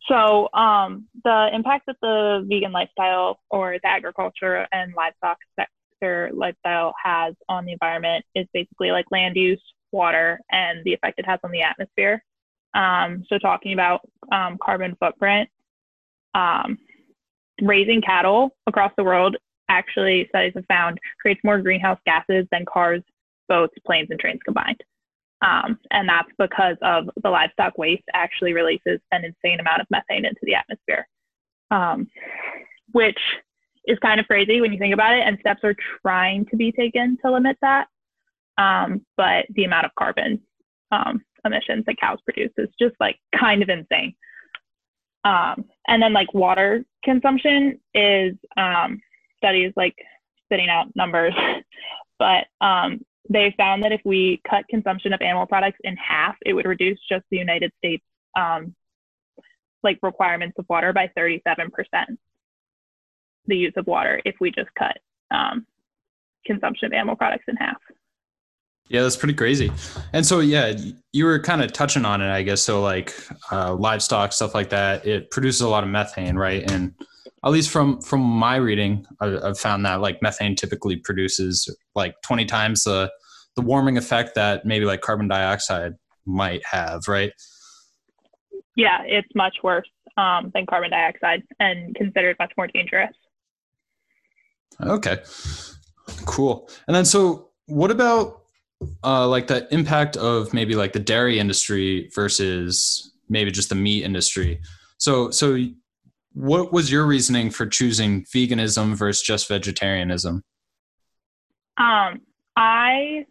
So 0.08 0.52
um, 0.52 1.06
the 1.24 1.48
impact 1.52 1.86
that 1.86 1.96
the 2.02 2.44
vegan 2.46 2.72
lifestyle 2.72 3.40
or 3.50 3.78
the 3.82 3.88
agriculture 3.88 4.66
and 4.70 4.92
livestock 4.94 5.38
sector 5.58 6.30
lifestyle 6.34 6.92
has 7.02 7.34
on 7.48 7.64
the 7.64 7.72
environment 7.72 8.24
is 8.34 8.46
basically 8.52 8.90
like 8.90 9.06
land 9.10 9.36
use, 9.36 9.62
water, 9.92 10.40
and 10.50 10.84
the 10.84 10.92
effect 10.92 11.18
it 11.18 11.26
has 11.26 11.40
on 11.42 11.52
the 11.52 11.62
atmosphere. 11.62 12.22
Um, 12.74 13.24
so 13.28 13.38
talking 13.38 13.72
about 13.72 14.00
um, 14.30 14.58
carbon 14.62 14.94
footprint, 15.00 15.48
um, 16.34 16.76
raising 17.62 18.02
cattle 18.02 18.54
across 18.66 18.92
the 18.98 19.04
world 19.04 19.36
actually 19.68 20.26
studies 20.28 20.52
have 20.54 20.66
found 20.66 20.98
creates 21.20 21.40
more 21.44 21.60
greenhouse 21.60 21.98
gases 22.06 22.46
than 22.50 22.64
cars, 22.64 23.02
boats, 23.48 23.74
planes, 23.86 24.08
and 24.10 24.20
trains 24.20 24.40
combined. 24.44 24.82
Um, 25.42 25.78
and 25.90 26.08
that's 26.08 26.30
because 26.38 26.76
of 26.82 27.10
the 27.22 27.28
livestock 27.28 27.76
waste 27.76 28.04
actually 28.14 28.52
releases 28.54 29.00
an 29.12 29.24
insane 29.24 29.60
amount 29.60 29.80
of 29.80 29.86
methane 29.90 30.24
into 30.24 30.40
the 30.42 30.54
atmosphere, 30.54 31.06
um, 31.70 32.08
which 32.92 33.18
is 33.86 33.98
kind 33.98 34.20
of 34.20 34.26
crazy 34.26 34.60
when 34.60 34.72
you 34.72 34.78
think 34.78 34.94
about 34.94 35.14
it. 35.14 35.20
And 35.26 35.38
steps 35.40 35.60
are 35.64 35.76
trying 36.00 36.46
to 36.46 36.56
be 36.56 36.72
taken 36.72 37.18
to 37.22 37.30
limit 37.30 37.58
that. 37.60 37.88
Um, 38.56 39.04
but 39.16 39.46
the 39.50 39.64
amount 39.64 39.86
of 39.86 39.94
carbon 39.98 40.40
um, 40.90 41.22
emissions 41.44 41.84
that 41.86 41.98
cows 41.98 42.18
produce 42.24 42.52
is 42.56 42.68
just 42.80 42.94
like 43.00 43.16
kind 43.38 43.62
of 43.62 43.68
insane. 43.68 44.14
Um, 45.24 45.64
and 45.88 46.02
then 46.02 46.12
like 46.12 46.32
water 46.34 46.84
consumption 47.02 47.80
is 47.94 48.34
um, 48.56 49.00
studies 49.44 49.72
like 49.76 49.94
spitting 50.46 50.68
out 50.68 50.86
numbers, 50.96 51.34
but 52.18 52.46
they 53.28 53.54
found 53.56 53.82
that 53.82 53.92
if 53.92 54.00
we 54.04 54.40
cut 54.48 54.64
consumption 54.68 55.12
of 55.12 55.20
animal 55.22 55.46
products 55.46 55.78
in 55.84 55.96
half, 55.96 56.36
it 56.44 56.52
would 56.52 56.66
reduce 56.66 56.98
just 57.08 57.24
the 57.30 57.38
United 57.38 57.72
States 57.78 58.04
um, 58.36 58.74
like 59.82 59.98
requirements 60.02 60.56
of 60.58 60.66
water 60.68 60.92
by 60.92 61.10
37%. 61.16 61.46
The 63.46 63.56
use 63.56 63.72
of 63.76 63.86
water 63.86 64.20
if 64.24 64.34
we 64.40 64.50
just 64.50 64.70
cut 64.78 64.98
um, 65.30 65.66
consumption 66.46 66.86
of 66.86 66.92
animal 66.92 67.16
products 67.16 67.44
in 67.48 67.56
half. 67.56 67.76
Yeah, 68.88 69.02
that's 69.02 69.16
pretty 69.16 69.34
crazy. 69.34 69.72
And 70.12 70.26
so, 70.26 70.40
yeah, 70.40 70.74
you 71.12 71.24
were 71.24 71.38
kind 71.40 71.62
of 71.62 71.72
touching 71.72 72.04
on 72.04 72.20
it, 72.20 72.30
I 72.30 72.42
guess. 72.42 72.60
So, 72.60 72.82
like 72.82 73.14
uh, 73.50 73.74
livestock 73.74 74.32
stuff 74.32 74.54
like 74.54 74.68
that, 74.70 75.06
it 75.06 75.30
produces 75.30 75.62
a 75.62 75.68
lot 75.68 75.84
of 75.84 75.90
methane, 75.90 76.36
right? 76.36 76.70
And 76.70 76.94
at 77.44 77.50
least 77.50 77.70
from 77.70 78.00
from 78.00 78.20
my 78.20 78.56
reading, 78.56 79.06
I, 79.20 79.38
I've 79.42 79.58
found 79.58 79.84
that 79.86 80.00
like 80.00 80.20
methane 80.22 80.54
typically 80.54 80.96
produces 80.96 81.68
like 81.94 82.14
20 82.22 82.44
times 82.44 82.84
the 82.84 83.10
the 83.56 83.62
warming 83.62 83.96
effect 83.96 84.34
that 84.34 84.64
maybe 84.64 84.84
like 84.84 85.00
carbon 85.00 85.28
dioxide 85.28 85.94
might 86.26 86.64
have, 86.66 87.06
right? 87.08 87.32
Yeah, 88.76 89.02
it's 89.04 89.28
much 89.34 89.56
worse 89.62 89.88
um, 90.16 90.50
than 90.54 90.66
carbon 90.66 90.90
dioxide 90.90 91.42
and 91.60 91.94
considered 91.94 92.36
much 92.38 92.52
more 92.56 92.66
dangerous. 92.66 93.12
Okay, 94.80 95.18
cool. 96.24 96.68
And 96.88 96.96
then, 96.96 97.04
so 97.04 97.50
what 97.66 97.90
about 97.90 98.43
uh, 99.02 99.26
like 99.28 99.46
the 99.46 99.72
impact 99.72 100.16
of 100.16 100.52
maybe 100.52 100.74
like 100.74 100.92
the 100.92 100.98
dairy 100.98 101.38
industry 101.38 102.10
versus 102.14 103.12
maybe 103.28 103.50
just 103.50 103.68
the 103.68 103.74
meat 103.74 104.04
industry? 104.04 104.60
So, 104.98 105.30
so 105.30 105.58
what 106.32 106.72
was 106.72 106.90
your 106.90 107.06
reasoning 107.06 107.50
for 107.50 107.66
choosing 107.66 108.24
veganism 108.24 108.94
versus 108.94 109.22
just 109.22 109.48
vegetarianism? 109.48 110.42
Um, 111.76 112.20
I 112.56 113.26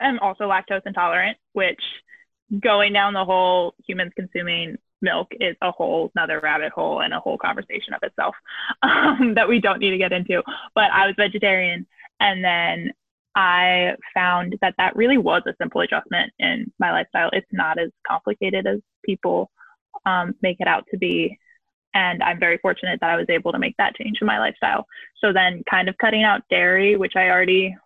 am 0.00 0.18
also 0.20 0.44
lactose 0.44 0.82
intolerant, 0.86 1.38
which 1.52 1.80
going 2.58 2.92
down 2.92 3.14
the 3.14 3.24
whole 3.24 3.74
humans 3.86 4.12
consuming 4.16 4.76
milk 5.02 5.28
is 5.40 5.56
a 5.62 5.70
whole 5.70 6.10
another 6.14 6.40
rabbit 6.40 6.72
hole 6.72 7.00
and 7.00 7.14
a 7.14 7.20
whole 7.20 7.38
conversation 7.38 7.94
of 7.94 8.02
itself 8.02 8.34
um, 8.82 9.34
that 9.34 9.48
we 9.48 9.60
don't 9.60 9.78
need 9.78 9.90
to 9.90 9.98
get 9.98 10.12
into. 10.12 10.42
But 10.74 10.90
I 10.92 11.06
was 11.06 11.14
vegetarian, 11.16 11.86
and 12.18 12.44
then 12.44 12.92
I 13.34 13.94
found 14.14 14.56
that 14.60 14.74
that 14.78 14.96
really 14.96 15.18
was 15.18 15.42
a 15.46 15.54
simple 15.60 15.80
adjustment 15.82 16.32
in 16.38 16.72
my 16.78 16.90
lifestyle. 16.90 17.30
It's 17.32 17.46
not 17.52 17.78
as 17.78 17.90
complicated 18.06 18.66
as 18.66 18.80
people 19.04 19.50
um, 20.04 20.34
make 20.42 20.56
it 20.60 20.66
out 20.66 20.84
to 20.90 20.98
be. 20.98 21.38
And 21.94 22.22
I'm 22.22 22.38
very 22.38 22.58
fortunate 22.58 23.00
that 23.00 23.10
I 23.10 23.16
was 23.16 23.26
able 23.28 23.52
to 23.52 23.58
make 23.58 23.76
that 23.78 23.94
change 23.96 24.18
in 24.20 24.26
my 24.26 24.38
lifestyle. 24.38 24.86
So 25.20 25.32
then, 25.32 25.62
kind 25.68 25.88
of 25.88 25.98
cutting 25.98 26.22
out 26.22 26.42
dairy, 26.50 26.96
which 26.96 27.16
I 27.16 27.30
already 27.30 27.76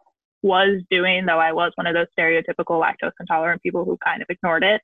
was 0.42 0.82
doing, 0.90 1.24
though 1.24 1.38
I 1.38 1.52
was 1.52 1.72
one 1.74 1.86
of 1.86 1.94
those 1.94 2.06
stereotypical 2.18 2.80
lactose 2.80 3.12
intolerant 3.18 3.62
people 3.62 3.84
who 3.84 3.96
kind 4.04 4.20
of 4.20 4.26
ignored 4.28 4.62
it. 4.62 4.82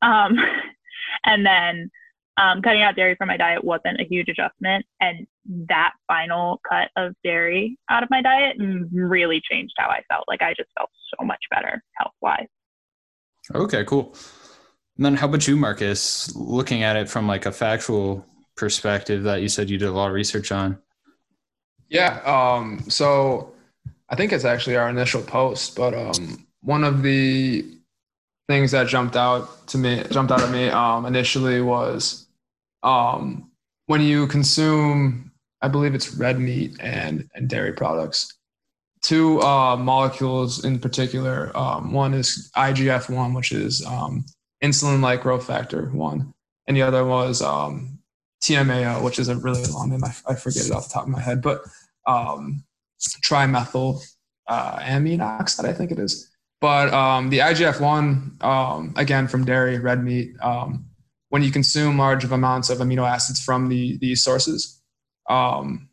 Um, 0.00 0.36
and 1.24 1.44
then 1.44 1.90
um, 2.36 2.62
cutting 2.62 2.82
out 2.82 2.96
dairy 2.96 3.14
from 3.16 3.28
my 3.28 3.36
diet 3.36 3.62
wasn't 3.62 4.00
a 4.00 4.04
huge 4.04 4.28
adjustment. 4.28 4.86
And 5.00 5.26
that 5.68 5.92
final 6.06 6.60
cut 6.68 6.88
of 6.96 7.14
dairy 7.22 7.78
out 7.90 8.02
of 8.02 8.10
my 8.10 8.22
diet 8.22 8.56
really 8.92 9.40
changed 9.50 9.74
how 9.78 9.88
I 9.88 10.02
felt. 10.08 10.24
Like 10.28 10.42
I 10.42 10.54
just 10.54 10.70
felt 10.76 10.90
so 11.18 11.24
much 11.24 11.40
better 11.50 11.82
health 11.98 12.14
wise. 12.20 12.46
Okay, 13.54 13.84
cool. 13.84 14.14
And 14.96 15.04
then 15.04 15.16
how 15.16 15.28
about 15.28 15.46
you, 15.46 15.56
Marcus? 15.56 16.34
Looking 16.34 16.82
at 16.82 16.96
it 16.96 17.08
from 17.08 17.26
like 17.26 17.46
a 17.46 17.52
factual 17.52 18.24
perspective 18.56 19.24
that 19.24 19.42
you 19.42 19.48
said 19.48 19.68
you 19.68 19.78
did 19.78 19.88
a 19.88 19.92
lot 19.92 20.08
of 20.08 20.14
research 20.14 20.52
on. 20.52 20.78
Yeah. 21.88 22.20
Um, 22.24 22.84
so 22.88 23.52
I 24.08 24.16
think 24.16 24.32
it's 24.32 24.44
actually 24.44 24.76
our 24.76 24.88
initial 24.88 25.22
post, 25.22 25.76
but 25.76 25.94
um, 25.94 26.46
one 26.62 26.84
of 26.84 27.02
the 27.02 27.64
things 28.48 28.72
that 28.72 28.86
jumped 28.88 29.16
out 29.16 29.66
to 29.68 29.78
me, 29.78 30.02
jumped 30.10 30.32
out 30.32 30.42
at 30.42 30.50
me 30.50 30.68
um, 30.68 31.06
initially 31.06 31.60
was 31.60 32.21
um, 32.82 33.50
when 33.86 34.00
you 34.00 34.26
consume, 34.26 35.32
I 35.60 35.68
believe 35.68 35.94
it's 35.94 36.14
red 36.14 36.38
meat 36.38 36.76
and, 36.80 37.28
and 37.34 37.48
dairy 37.48 37.72
products, 37.72 38.32
two 39.02 39.40
uh, 39.42 39.76
molecules 39.76 40.64
in 40.64 40.78
particular. 40.78 41.56
Um, 41.56 41.92
one 41.92 42.14
is 42.14 42.50
IGF 42.56 43.14
1, 43.14 43.34
which 43.34 43.52
is 43.52 43.84
um, 43.86 44.24
insulin 44.62 45.00
like 45.00 45.22
growth 45.22 45.46
factor 45.46 45.86
1, 45.90 46.34
and 46.66 46.76
the 46.76 46.82
other 46.82 47.04
was 47.04 47.42
um, 47.42 47.98
TMAO, 48.42 49.02
which 49.02 49.18
is 49.18 49.28
a 49.28 49.36
really 49.36 49.64
long 49.66 49.90
name. 49.90 50.04
I, 50.04 50.14
I 50.28 50.34
forget 50.34 50.66
it 50.66 50.72
off 50.72 50.88
the 50.88 50.94
top 50.94 51.04
of 51.04 51.10
my 51.10 51.20
head, 51.20 51.42
but 51.42 51.62
um, 52.06 52.64
trimethyl 53.00 54.02
uh, 54.48 54.78
amine 54.82 55.20
oxide, 55.20 55.66
I 55.66 55.72
think 55.72 55.90
it 55.90 55.98
is. 55.98 56.28
But 56.60 56.92
um, 56.94 57.30
the 57.30 57.40
IGF 57.40 57.80
1, 57.80 58.38
um, 58.40 58.94
again, 58.96 59.26
from 59.26 59.44
dairy, 59.44 59.78
red 59.78 60.02
meat, 60.04 60.34
um, 60.40 60.86
when 61.32 61.42
you 61.42 61.50
consume 61.50 61.96
large 61.96 62.24
amounts 62.24 62.68
of 62.68 62.76
amino 62.76 63.08
acids 63.08 63.42
from 63.42 63.70
the, 63.70 63.96
these 64.02 64.22
sources, 64.22 64.82
um, 65.30 65.88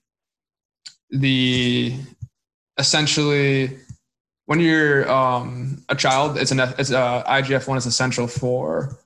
the 1.12 1.96
essentially 2.78 3.78
when 4.48 4.60
you're 4.60 5.10
um, 5.10 5.82
a 5.88 5.96
child, 5.96 6.38
it's 6.38 6.52
an 6.52 6.60
it's, 6.78 6.92
uh, 6.92 7.24
IGF 7.24 7.70
one 7.70 7.78
is 7.78 7.86
essential 7.86 8.28
for 8.28 9.00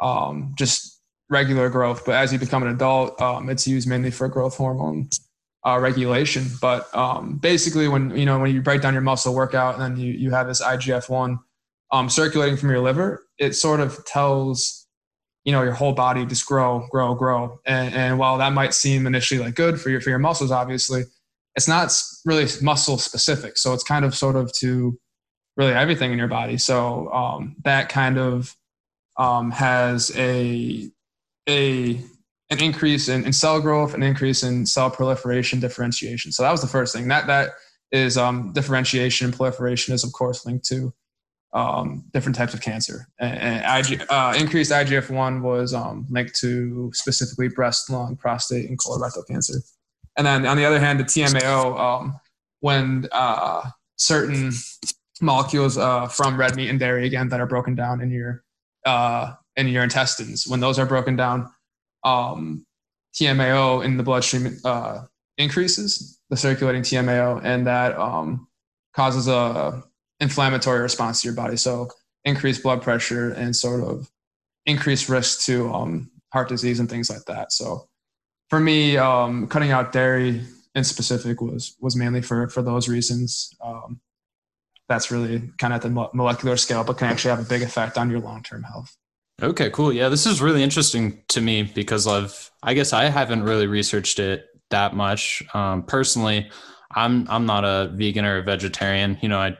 um, 0.00 0.54
just 0.56 1.00
regular 1.28 1.68
growth. 1.68 2.06
But 2.06 2.14
as 2.14 2.32
you 2.32 2.38
become 2.38 2.62
an 2.62 2.68
adult, 2.68 3.20
um, 3.20 3.50
it's 3.50 3.66
used 3.66 3.88
mainly 3.88 4.12
for 4.12 4.28
growth 4.28 4.56
hormone 4.56 5.08
uh, 5.66 5.80
regulation. 5.80 6.46
But 6.60 6.94
um, 6.94 7.38
basically, 7.38 7.88
when 7.88 8.16
you 8.16 8.26
know 8.26 8.38
when 8.38 8.54
you 8.54 8.62
break 8.62 8.80
down 8.80 8.92
your 8.92 9.02
muscle 9.02 9.34
workout 9.34 9.74
and 9.74 9.82
then 9.82 9.96
you 10.00 10.12
you 10.12 10.30
have 10.30 10.46
this 10.46 10.62
IGF 10.62 11.08
one 11.08 11.40
um, 11.90 12.08
circulating 12.08 12.56
from 12.56 12.70
your 12.70 12.78
liver, 12.80 13.26
it 13.38 13.56
sort 13.56 13.80
of 13.80 14.04
tells 14.04 14.79
you 15.44 15.52
know 15.52 15.62
your 15.62 15.72
whole 15.72 15.92
body 15.92 16.26
just 16.26 16.46
grow, 16.46 16.86
grow, 16.90 17.14
grow. 17.14 17.60
And, 17.66 17.94
and 17.94 18.18
while 18.18 18.38
that 18.38 18.52
might 18.52 18.74
seem 18.74 19.06
initially 19.06 19.40
like 19.40 19.54
good 19.54 19.80
for 19.80 19.90
your 19.90 20.00
for 20.00 20.10
your 20.10 20.18
muscles, 20.18 20.50
obviously, 20.50 21.04
it's 21.56 21.68
not 21.68 21.92
really 22.24 22.46
muscle 22.62 22.98
specific. 22.98 23.56
So 23.56 23.72
it's 23.72 23.84
kind 23.84 24.04
of 24.04 24.14
sort 24.14 24.36
of 24.36 24.52
to 24.54 24.98
really 25.56 25.72
everything 25.72 26.12
in 26.12 26.18
your 26.18 26.28
body. 26.28 26.58
So 26.58 27.10
um, 27.12 27.56
that 27.64 27.88
kind 27.88 28.18
of 28.18 28.54
um, 29.16 29.50
has 29.50 30.12
a 30.16 30.90
a 31.48 32.00
an 32.50 32.60
increase 32.60 33.08
in, 33.08 33.24
in 33.24 33.32
cell 33.32 33.60
growth, 33.60 33.94
an 33.94 34.02
increase 34.02 34.42
in 34.42 34.66
cell 34.66 34.90
proliferation, 34.90 35.60
differentiation. 35.60 36.32
So 36.32 36.42
that 36.42 36.50
was 36.50 36.60
the 36.60 36.66
first 36.66 36.94
thing. 36.94 37.08
That 37.08 37.26
that 37.28 37.50
is 37.92 38.16
um, 38.16 38.52
differentiation 38.52 39.26
and 39.26 39.34
proliferation 39.34 39.94
is 39.94 40.04
of 40.04 40.12
course 40.12 40.46
linked 40.46 40.64
to 40.66 40.92
um, 41.52 42.04
different 42.12 42.36
types 42.36 42.54
of 42.54 42.60
cancer. 42.60 43.08
And, 43.18 43.38
and 43.38 43.86
IG, 43.86 44.06
uh, 44.08 44.34
increased 44.38 44.70
IGF 44.70 45.10
one 45.10 45.42
was 45.42 45.74
um, 45.74 46.06
linked 46.10 46.36
to 46.36 46.90
specifically 46.94 47.48
breast, 47.48 47.90
lung, 47.90 48.16
prostate, 48.16 48.68
and 48.68 48.78
colorectal 48.78 49.26
cancer. 49.26 49.54
And 50.16 50.26
then 50.26 50.46
on 50.46 50.56
the 50.56 50.64
other 50.64 50.78
hand, 50.78 51.00
the 51.00 51.04
TMAO, 51.04 51.78
um, 51.78 52.20
when 52.60 53.08
uh, 53.12 53.70
certain 53.96 54.52
molecules 55.20 55.76
uh, 55.78 56.08
from 56.08 56.38
red 56.38 56.56
meat 56.56 56.68
and 56.68 56.78
dairy 56.78 57.06
again 57.06 57.28
that 57.28 57.40
are 57.40 57.46
broken 57.46 57.74
down 57.74 58.00
in 58.00 58.10
your 58.10 58.44
uh, 58.86 59.34
in 59.56 59.68
your 59.68 59.82
intestines, 59.82 60.46
when 60.46 60.60
those 60.60 60.78
are 60.78 60.86
broken 60.86 61.16
down, 61.16 61.50
um, 62.04 62.64
TMAO 63.14 63.84
in 63.84 63.96
the 63.96 64.02
bloodstream 64.02 64.56
uh, 64.64 65.02
increases, 65.36 66.18
the 66.30 66.36
circulating 66.36 66.82
TMAO, 66.82 67.40
and 67.44 67.66
that 67.66 67.96
um, 67.98 68.46
causes 68.94 69.28
a 69.28 69.82
inflammatory 70.20 70.80
response 70.80 71.22
to 71.22 71.28
your 71.28 71.34
body. 71.34 71.56
So 71.56 71.88
increased 72.24 72.62
blood 72.62 72.82
pressure 72.82 73.32
and 73.32 73.54
sort 73.54 73.82
of 73.82 74.10
increased 74.66 75.08
risk 75.08 75.44
to 75.46 75.72
um, 75.72 76.10
heart 76.32 76.48
disease 76.48 76.80
and 76.80 76.88
things 76.88 77.10
like 77.10 77.24
that. 77.26 77.52
So 77.52 77.88
for 78.48 78.60
me, 78.60 78.96
um, 78.96 79.46
cutting 79.46 79.70
out 79.70 79.92
dairy 79.92 80.42
in 80.74 80.84
specific 80.84 81.40
was 81.40 81.76
was 81.80 81.96
mainly 81.96 82.22
for 82.22 82.48
for 82.48 82.62
those 82.62 82.88
reasons. 82.88 83.54
Um, 83.62 84.00
that's 84.88 85.10
really 85.10 85.50
kind 85.58 85.72
of 85.72 85.76
at 85.76 85.82
the 85.82 86.10
molecular 86.12 86.56
scale, 86.56 86.82
but 86.82 86.98
can 86.98 87.06
actually 87.06 87.30
have 87.30 87.40
a 87.40 87.48
big 87.48 87.62
effect 87.62 87.96
on 87.96 88.10
your 88.10 88.20
long 88.20 88.42
term 88.42 88.64
health. 88.64 88.96
Okay, 89.40 89.70
cool. 89.70 89.92
Yeah, 89.92 90.08
this 90.08 90.26
is 90.26 90.42
really 90.42 90.62
interesting 90.62 91.22
to 91.28 91.40
me 91.40 91.62
because 91.62 92.06
of 92.06 92.50
I 92.62 92.74
guess 92.74 92.92
I 92.92 93.04
haven't 93.04 93.44
really 93.44 93.66
researched 93.66 94.18
it 94.18 94.46
that 94.70 94.94
much. 94.94 95.42
Um, 95.54 95.84
personally, 95.84 96.50
I'm 96.94 97.26
I'm 97.30 97.46
not 97.46 97.64
a 97.64 97.90
vegan 97.94 98.24
or 98.24 98.38
a 98.38 98.42
vegetarian. 98.42 99.16
You 99.22 99.28
know, 99.28 99.38
I 99.38 99.56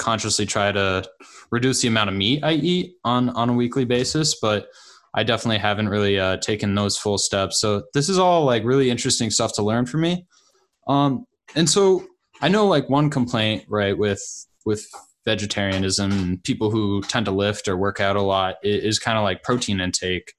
consciously 0.00 0.46
try 0.46 0.72
to 0.72 1.08
reduce 1.52 1.82
the 1.82 1.88
amount 1.88 2.10
of 2.10 2.16
meat 2.16 2.42
I 2.42 2.52
eat 2.52 2.94
on 3.04 3.30
on 3.30 3.48
a 3.48 3.52
weekly 3.52 3.84
basis, 3.84 4.38
but 4.40 4.66
I 5.14 5.22
definitely 5.22 5.58
haven't 5.58 5.88
really 5.88 6.18
uh, 6.18 6.38
taken 6.38 6.74
those 6.74 6.96
full 6.96 7.18
steps. 7.18 7.60
So 7.60 7.84
this 7.94 8.08
is 8.08 8.18
all 8.18 8.44
like 8.44 8.64
really 8.64 8.90
interesting 8.90 9.30
stuff 9.30 9.52
to 9.54 9.62
learn 9.62 9.86
for 9.86 9.98
me. 9.98 10.26
Um, 10.88 11.26
and 11.54 11.68
so 11.68 12.06
I 12.40 12.48
know 12.48 12.66
like 12.66 12.88
one 12.88 13.10
complaint 13.10 13.64
right 13.68 13.96
with 13.96 14.22
with 14.64 14.86
vegetarianism 15.24 16.40
people 16.44 16.70
who 16.70 17.02
tend 17.02 17.26
to 17.26 17.32
lift 17.32 17.68
or 17.68 17.76
work 17.76 18.00
out 18.00 18.16
a 18.16 18.22
lot 18.22 18.56
is, 18.62 18.98
kind 18.98 19.18
of 19.18 19.24
like 19.24 19.42
protein 19.42 19.80
intake. 19.80 20.32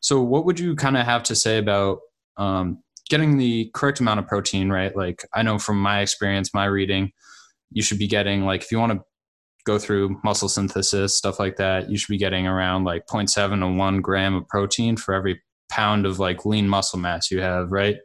So, 0.00 0.20
what 0.20 0.44
would 0.44 0.60
you 0.60 0.74
kind 0.74 0.96
of 0.96 1.04
have 1.06 1.22
to 1.24 1.34
say 1.34 1.58
about 1.58 2.00
um, 2.36 2.82
getting 3.08 3.38
the 3.38 3.70
correct 3.74 4.00
amount 4.00 4.20
of 4.20 4.26
protein, 4.26 4.70
right? 4.70 4.94
Like, 4.94 5.24
I 5.34 5.42
know 5.42 5.58
from 5.58 5.80
my 5.80 6.00
experience, 6.00 6.54
my 6.54 6.66
reading, 6.66 7.12
you 7.70 7.82
should 7.82 7.98
be 7.98 8.08
getting, 8.08 8.44
like, 8.44 8.62
if 8.62 8.72
you 8.72 8.78
want 8.78 8.92
to 8.92 9.00
go 9.68 9.78
through 9.78 10.18
muscle 10.24 10.48
synthesis, 10.48 11.14
stuff 11.14 11.38
like 11.38 11.56
that, 11.56 11.90
you 11.90 11.98
should 11.98 12.08
be 12.08 12.18
getting 12.18 12.46
around 12.46 12.84
like 12.84 13.06
0.7 13.06 13.60
to 13.60 13.68
1 13.68 14.00
gram 14.00 14.34
of 14.34 14.48
protein 14.48 14.96
for 14.96 15.14
every 15.14 15.42
pound 15.70 16.06
of 16.06 16.18
like 16.18 16.46
lean 16.46 16.66
muscle 16.66 16.98
mass 16.98 17.30
you 17.30 17.42
have, 17.42 17.70
right? 17.70 17.96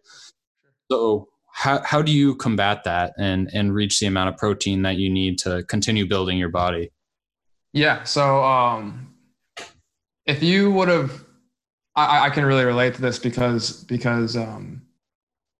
So, 0.91 1.29
how, 1.55 1.82
how 1.84 2.01
do 2.01 2.12
you 2.12 2.36
combat 2.36 2.84
that 2.84 3.13
and, 3.17 3.50
and 3.53 3.74
reach 3.74 4.00
the 4.00 4.08
amount 4.08 4.29
of 4.29 4.38
protein 4.38 4.82
that 4.82 4.98
you 4.98 5.10
need 5.10 5.38
to 5.39 5.63
continue 5.70 6.05
building 6.05 6.38
your 6.38 6.50
body? 6.50 6.91
Yeah. 7.72 8.03
So, 8.03 8.43
um, 8.43 9.13
if 10.25 10.43
you 10.43 10.72
would 10.72 10.89
have, 10.89 11.24
I, 11.96 12.25
I 12.25 12.29
can 12.32 12.43
really 12.43 12.65
relate 12.65 12.96
to 12.96 13.01
this 13.01 13.20
because, 13.20 13.84
because, 13.86 14.36
um, 14.36 14.82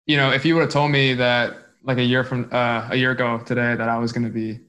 you 0.06 0.18
know, 0.18 0.32
if 0.32 0.46
you 0.46 0.56
would 0.56 0.62
have 0.62 0.72
told 0.72 0.92
me 0.92 1.14
that 1.14 1.63
like 1.84 1.98
a 1.98 2.04
year 2.04 2.24
from 2.24 2.50
uh, 2.52 2.88
a 2.92 2.96
year 2.96 3.12
ago 3.12 3.40
today 3.46 3.76
that 3.76 3.90
I 3.90 3.98
was 3.98 4.12
going 4.12 4.26
to 4.26 4.30
be, 4.30 4.60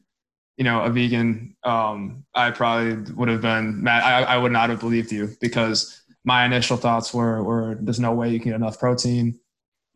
you 0.57 0.65
know, 0.65 0.83
a 0.83 0.91
vegan, 0.91 1.57
um, 1.65 2.25
I 2.35 2.51
probably 2.51 3.13
would 3.15 3.29
have 3.29 3.41
been 3.41 3.83
mad. 3.83 4.03
I, 4.03 4.35
I 4.35 4.37
would 4.37 4.53
not 4.53 4.71
have 4.71 4.81
believed 4.81 5.13
you 5.13 5.35
because 5.41 6.03
my 6.25 6.45
initial 6.45 6.77
thoughts 6.77 7.15
were, 7.15 7.43
were 7.43 7.77
there's 7.81 8.01
no 8.01 8.13
way 8.13 8.31
you 8.31 8.41
can 8.41 8.51
get 8.51 8.57
enough 8.57 8.79
protein 8.79 9.39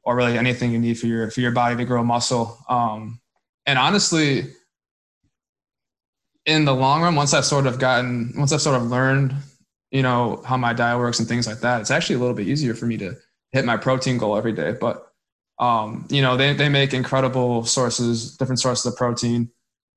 or 0.05 0.17
really 0.17 0.39
anything 0.39 0.73
you 0.73 0.79
need 0.79 0.99
for 0.99 1.07
your, 1.07 1.31
for 1.31 1.41
your 1.41 1.53
body 1.53 1.77
to 1.77 1.85
grow 1.85 2.03
muscle. 2.03 2.59
Um, 2.69 3.21
and 3.67 3.79
honestly, 3.79 4.47
in 6.47 6.65
the 6.65 6.75
long 6.75 7.03
run, 7.03 7.15
once 7.15 7.35
I've 7.35 7.45
sort 7.45 7.67
of 7.67 7.79
gotten, 7.79 8.33
once 8.37 8.53
I've 8.53 8.63
sort 8.63 8.77
of 8.77 8.87
learned, 8.87 9.35
you 9.91 10.03
know, 10.03 10.43
how 10.47 10.57
my 10.57 10.73
diet 10.73 10.99
works 10.99 11.19
and 11.19 11.29
things 11.29 11.47
like 11.47 11.61
that, 11.61 11.81
it's 11.81 11.91
actually 11.91 12.17
a 12.17 12.19
little 12.21 12.35
bit 12.35 12.47
easier 12.47 12.75
for 12.75 12.87
me 12.87 12.97
to 12.99 13.17
hit 13.53 13.65
my 13.65 13.77
protein 13.77 14.19
goal 14.19 14.37
every 14.37 14.53
day. 14.53 14.73
But, 14.73 15.08
um, 15.59 16.07
you 16.09 16.23
know, 16.23 16.37
they, 16.37 16.53
they 16.53 16.69
make 16.69 16.95
incredible 16.95 17.65
sources, 17.65 18.37
different 18.37 18.61
sources 18.61 18.87
of 18.87 18.97
protein. 18.97 19.51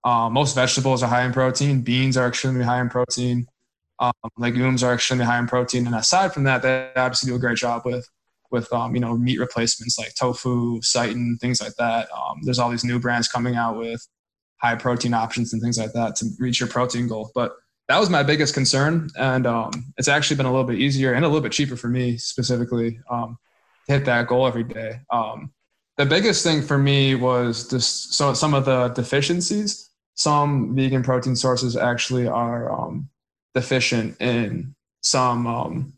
Um, 0.03 0.33
most 0.33 0.55
vegetables 0.55 1.03
are 1.03 1.09
high 1.09 1.23
in 1.23 1.33
protein. 1.33 1.81
Beans 1.81 2.17
are 2.17 2.27
extremely 2.27 2.63
high 2.63 2.81
in 2.81 2.89
protein. 2.89 3.47
Um, 3.99 4.13
legumes 4.37 4.81
are 4.81 4.95
extremely 4.95 5.25
high 5.25 5.37
in 5.37 5.47
protein. 5.47 5.85
And 5.85 5.95
aside 5.95 6.33
from 6.33 6.45
that, 6.45 6.63
they 6.63 6.89
obviously 6.95 7.29
do 7.29 7.35
a 7.35 7.39
great 7.39 7.57
job 7.57 7.83
with, 7.85 8.09
with, 8.49 8.71
um, 8.73 8.95
you 8.95 9.01
know, 9.01 9.15
meat 9.15 9.39
replacements 9.39 9.99
like 9.99 10.15
tofu, 10.15 10.79
seitan, 10.81 11.39
things 11.39 11.61
like 11.61 11.75
that. 11.75 12.09
Um, 12.11 12.39
there's 12.41 12.57
all 12.57 12.71
these 12.71 12.83
new 12.83 12.99
brands 12.99 13.27
coming 13.27 13.55
out 13.55 13.77
with 13.77 14.07
high 14.57 14.75
protein 14.75 15.13
options 15.13 15.53
and 15.53 15.61
things 15.61 15.77
like 15.77 15.93
that 15.93 16.15
to 16.17 16.25
reach 16.39 16.59
your 16.59 16.69
protein 16.69 17.07
goal. 17.07 17.31
But 17.35 17.51
that 17.87 17.99
was 17.99 18.09
my 18.09 18.23
biggest 18.23 18.55
concern. 18.55 19.09
And 19.19 19.45
um, 19.45 19.93
it's 19.97 20.07
actually 20.07 20.37
been 20.37 20.47
a 20.47 20.51
little 20.51 20.67
bit 20.67 20.79
easier 20.79 21.13
and 21.13 21.23
a 21.23 21.27
little 21.27 21.41
bit 21.41 21.51
cheaper 21.51 21.75
for 21.75 21.89
me 21.89 22.17
specifically 22.17 22.99
hit 23.91 24.05
that 24.05 24.27
goal 24.27 24.47
every 24.47 24.63
day. 24.63 24.99
Um, 25.11 25.51
the 25.97 26.05
biggest 26.05 26.43
thing 26.43 26.61
for 26.61 26.77
me 26.77 27.15
was 27.15 27.69
just 27.69 28.13
so 28.13 28.33
some 28.33 28.53
of 28.53 28.65
the 28.65 28.89
deficiencies. 28.89 29.89
Some 30.15 30.75
vegan 30.75 31.03
protein 31.03 31.35
sources 31.35 31.75
actually 31.75 32.27
are 32.27 32.71
um, 32.71 33.09
deficient 33.55 34.19
in 34.21 34.75
some, 35.01 35.47
um, 35.47 35.93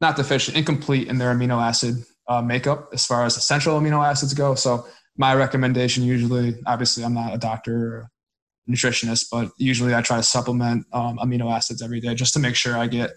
not 0.00 0.16
deficient, 0.16 0.56
incomplete 0.56 1.08
in 1.08 1.18
their 1.18 1.34
amino 1.34 1.60
acid 1.60 1.96
uh, 2.28 2.42
makeup 2.42 2.88
as 2.92 3.04
far 3.04 3.24
as 3.24 3.36
essential 3.36 3.78
amino 3.78 4.04
acids 4.04 4.34
go. 4.34 4.54
So 4.54 4.86
my 5.16 5.34
recommendation 5.34 6.02
usually, 6.02 6.54
obviously, 6.66 7.04
I'm 7.04 7.14
not 7.14 7.34
a 7.34 7.38
doctor 7.38 7.76
or 7.94 8.10
nutritionist, 8.68 9.26
but 9.30 9.50
usually 9.58 9.94
I 9.94 10.02
try 10.02 10.16
to 10.18 10.22
supplement 10.22 10.86
um, 10.92 11.18
amino 11.18 11.52
acids 11.52 11.82
every 11.82 12.00
day 12.00 12.14
just 12.14 12.34
to 12.34 12.40
make 12.40 12.56
sure 12.56 12.76
I 12.76 12.86
get 12.86 13.10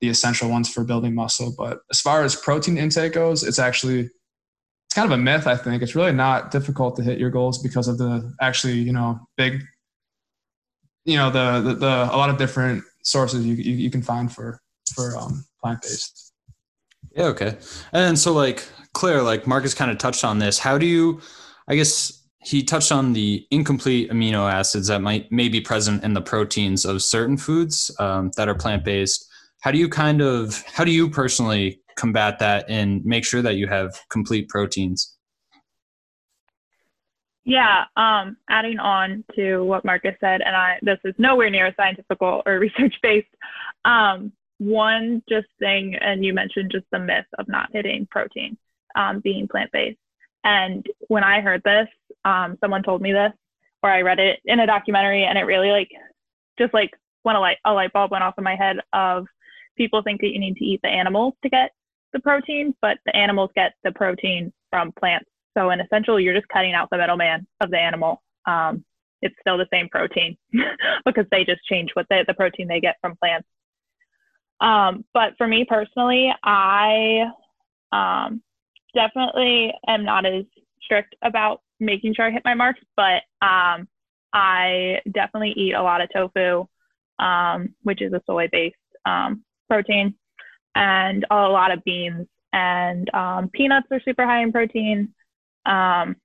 the 0.00 0.08
essential 0.08 0.50
ones 0.50 0.72
for 0.72 0.84
building 0.84 1.14
muscle. 1.14 1.54
But 1.56 1.80
as 1.90 2.00
far 2.00 2.22
as 2.22 2.36
protein 2.36 2.78
intake 2.78 3.12
goes, 3.12 3.42
it's 3.42 3.58
actually 3.58 4.00
it's 4.00 4.94
kind 4.94 5.10
of 5.10 5.18
a 5.18 5.22
myth. 5.22 5.46
I 5.46 5.56
think 5.56 5.82
it's 5.82 5.94
really 5.94 6.12
not 6.12 6.50
difficult 6.50 6.96
to 6.96 7.02
hit 7.02 7.18
your 7.18 7.30
goals 7.30 7.62
because 7.62 7.88
of 7.88 7.98
the 7.98 8.32
actually 8.40 8.74
you 8.74 8.92
know 8.92 9.18
big 9.36 9.62
you 11.04 11.16
know 11.16 11.30
the 11.30 11.60
the, 11.60 11.74
the 11.74 12.08
a 12.12 12.16
lot 12.16 12.30
of 12.30 12.38
different 12.38 12.84
sources 13.02 13.46
you 13.46 13.54
you, 13.54 13.74
you 13.74 13.90
can 13.90 14.02
find 14.02 14.32
for 14.32 14.60
for 14.94 15.16
um, 15.16 15.44
plant 15.62 15.82
based. 15.82 16.32
Yeah. 17.12 17.26
Okay. 17.26 17.56
And 17.92 18.18
so 18.18 18.32
like 18.32 18.66
Claire, 18.92 19.22
like 19.22 19.46
Marcus 19.46 19.74
kind 19.74 19.90
of 19.90 19.98
touched 19.98 20.24
on 20.24 20.38
this. 20.38 20.58
How 20.58 20.76
do 20.76 20.86
you, 20.86 21.20
I 21.66 21.74
guess 21.74 22.22
he 22.42 22.62
touched 22.62 22.92
on 22.92 23.12
the 23.12 23.46
incomplete 23.50 24.10
amino 24.10 24.50
acids 24.50 24.86
that 24.88 25.00
might 25.00 25.30
may 25.32 25.48
be 25.48 25.60
present 25.60 26.04
in 26.04 26.14
the 26.14 26.20
proteins 26.20 26.84
of 26.84 27.02
certain 27.02 27.36
foods 27.36 27.90
um, 27.98 28.30
that 28.36 28.48
are 28.48 28.54
plant 28.54 28.84
based. 28.84 29.28
How 29.66 29.72
do 29.72 29.78
you 29.78 29.88
kind 29.88 30.22
of, 30.22 30.62
how 30.72 30.84
do 30.84 30.92
you 30.92 31.10
personally 31.10 31.80
combat 31.96 32.38
that 32.38 32.66
and 32.68 33.04
make 33.04 33.24
sure 33.24 33.42
that 33.42 33.56
you 33.56 33.66
have 33.66 34.00
complete 34.10 34.48
proteins? 34.48 35.18
Yeah, 37.44 37.86
um, 37.96 38.36
adding 38.48 38.78
on 38.78 39.24
to 39.34 39.64
what 39.64 39.84
Marcus 39.84 40.14
said, 40.20 40.40
and 40.40 40.54
I 40.54 40.78
this 40.82 41.00
is 41.04 41.16
nowhere 41.18 41.50
near 41.50 41.74
scientific 41.76 42.16
or 42.20 42.44
research 42.46 42.94
based. 43.02 43.26
Um, 43.84 44.30
one 44.58 45.24
just 45.28 45.48
thing, 45.58 45.96
and 45.96 46.24
you 46.24 46.32
mentioned 46.32 46.70
just 46.70 46.86
the 46.92 47.00
myth 47.00 47.26
of 47.36 47.48
not 47.48 47.70
hitting 47.72 48.06
protein 48.08 48.56
um, 48.94 49.18
being 49.18 49.48
plant 49.48 49.72
based. 49.72 49.98
And 50.44 50.86
when 51.08 51.24
I 51.24 51.40
heard 51.40 51.62
this, 51.64 51.88
um, 52.24 52.56
someone 52.60 52.84
told 52.84 53.02
me 53.02 53.12
this, 53.12 53.32
or 53.82 53.90
I 53.90 54.02
read 54.02 54.20
it 54.20 54.38
in 54.44 54.60
a 54.60 54.66
documentary, 54.68 55.24
and 55.24 55.36
it 55.36 55.42
really 55.42 55.72
like 55.72 55.90
just 56.56 56.72
like 56.72 56.92
when 57.24 57.34
a 57.34 57.40
light 57.40 57.56
a 57.64 57.72
light 57.72 57.92
bulb 57.92 58.12
went 58.12 58.22
off 58.22 58.38
in 58.38 58.44
my 58.44 58.54
head 58.54 58.76
of 58.92 59.26
people 59.76 60.02
think 60.02 60.20
that 60.20 60.32
you 60.32 60.38
need 60.38 60.56
to 60.56 60.64
eat 60.64 60.80
the 60.82 60.88
animals 60.88 61.34
to 61.42 61.48
get 61.48 61.70
the 62.12 62.20
protein, 62.20 62.74
but 62.80 62.98
the 63.06 63.14
animals 63.14 63.50
get 63.54 63.72
the 63.84 63.92
protein 63.92 64.52
from 64.70 64.92
plants. 64.98 65.28
So 65.56 65.70
in 65.70 65.80
essential, 65.80 66.20
you're 66.20 66.34
just 66.34 66.48
cutting 66.48 66.74
out 66.74 66.88
the 66.90 66.98
middleman 66.98 67.46
of 67.60 67.70
the 67.70 67.78
animal. 67.78 68.22
Um, 68.46 68.84
it's 69.22 69.34
still 69.40 69.56
the 69.56 69.68
same 69.72 69.88
protein 69.88 70.36
because 71.04 71.26
they 71.30 71.44
just 71.44 71.64
change 71.64 71.90
what 71.94 72.06
they, 72.10 72.24
the 72.26 72.34
protein 72.34 72.68
they 72.68 72.80
get 72.80 72.96
from 73.00 73.16
plants. 73.16 73.48
Um, 74.60 75.04
but 75.12 75.34
for 75.36 75.46
me 75.46 75.64
personally, 75.64 76.32
I 76.42 77.26
um, 77.92 78.42
definitely 78.94 79.74
am 79.86 80.04
not 80.04 80.26
as 80.26 80.44
strict 80.82 81.14
about 81.22 81.60
making 81.80 82.14
sure 82.14 82.26
I 82.26 82.30
hit 82.30 82.42
my 82.44 82.54
marks, 82.54 82.80
but 82.96 83.22
um, 83.42 83.88
I 84.32 85.00
definitely 85.12 85.52
eat 85.56 85.74
a 85.74 85.82
lot 85.82 86.00
of 86.00 86.08
tofu, 86.12 86.66
um, 87.18 87.74
which 87.82 88.02
is 88.02 88.12
a 88.12 88.22
soy 88.26 88.48
based 88.50 88.76
um, 89.04 89.42
protein, 89.68 90.14
and 90.74 91.24
a 91.30 91.48
lot 91.48 91.72
of 91.72 91.84
beans. 91.84 92.26
And 92.52 93.12
um, 93.14 93.50
peanuts 93.50 93.88
are 93.90 94.00
super 94.00 94.24
high 94.24 94.42
in 94.42 94.52
protein. 94.52 95.14
Um, 95.64 96.16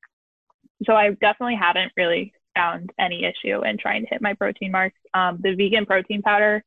so 0.86 0.94
I 0.94 1.10
definitely 1.10 1.56
haven't 1.56 1.92
really 1.98 2.34
found 2.56 2.92
any 3.00 3.26
issue 3.26 3.66
in 3.66 3.78
trying 3.78 4.04
to 4.04 4.10
hit 4.10 4.22
my 4.22 4.34
protein 4.34 4.72
marks. 4.72 5.00
Um, 5.14 5.40
the 5.42 5.56
vegan 5.56 5.86
protein 5.86 6.22
powder 6.22 6.64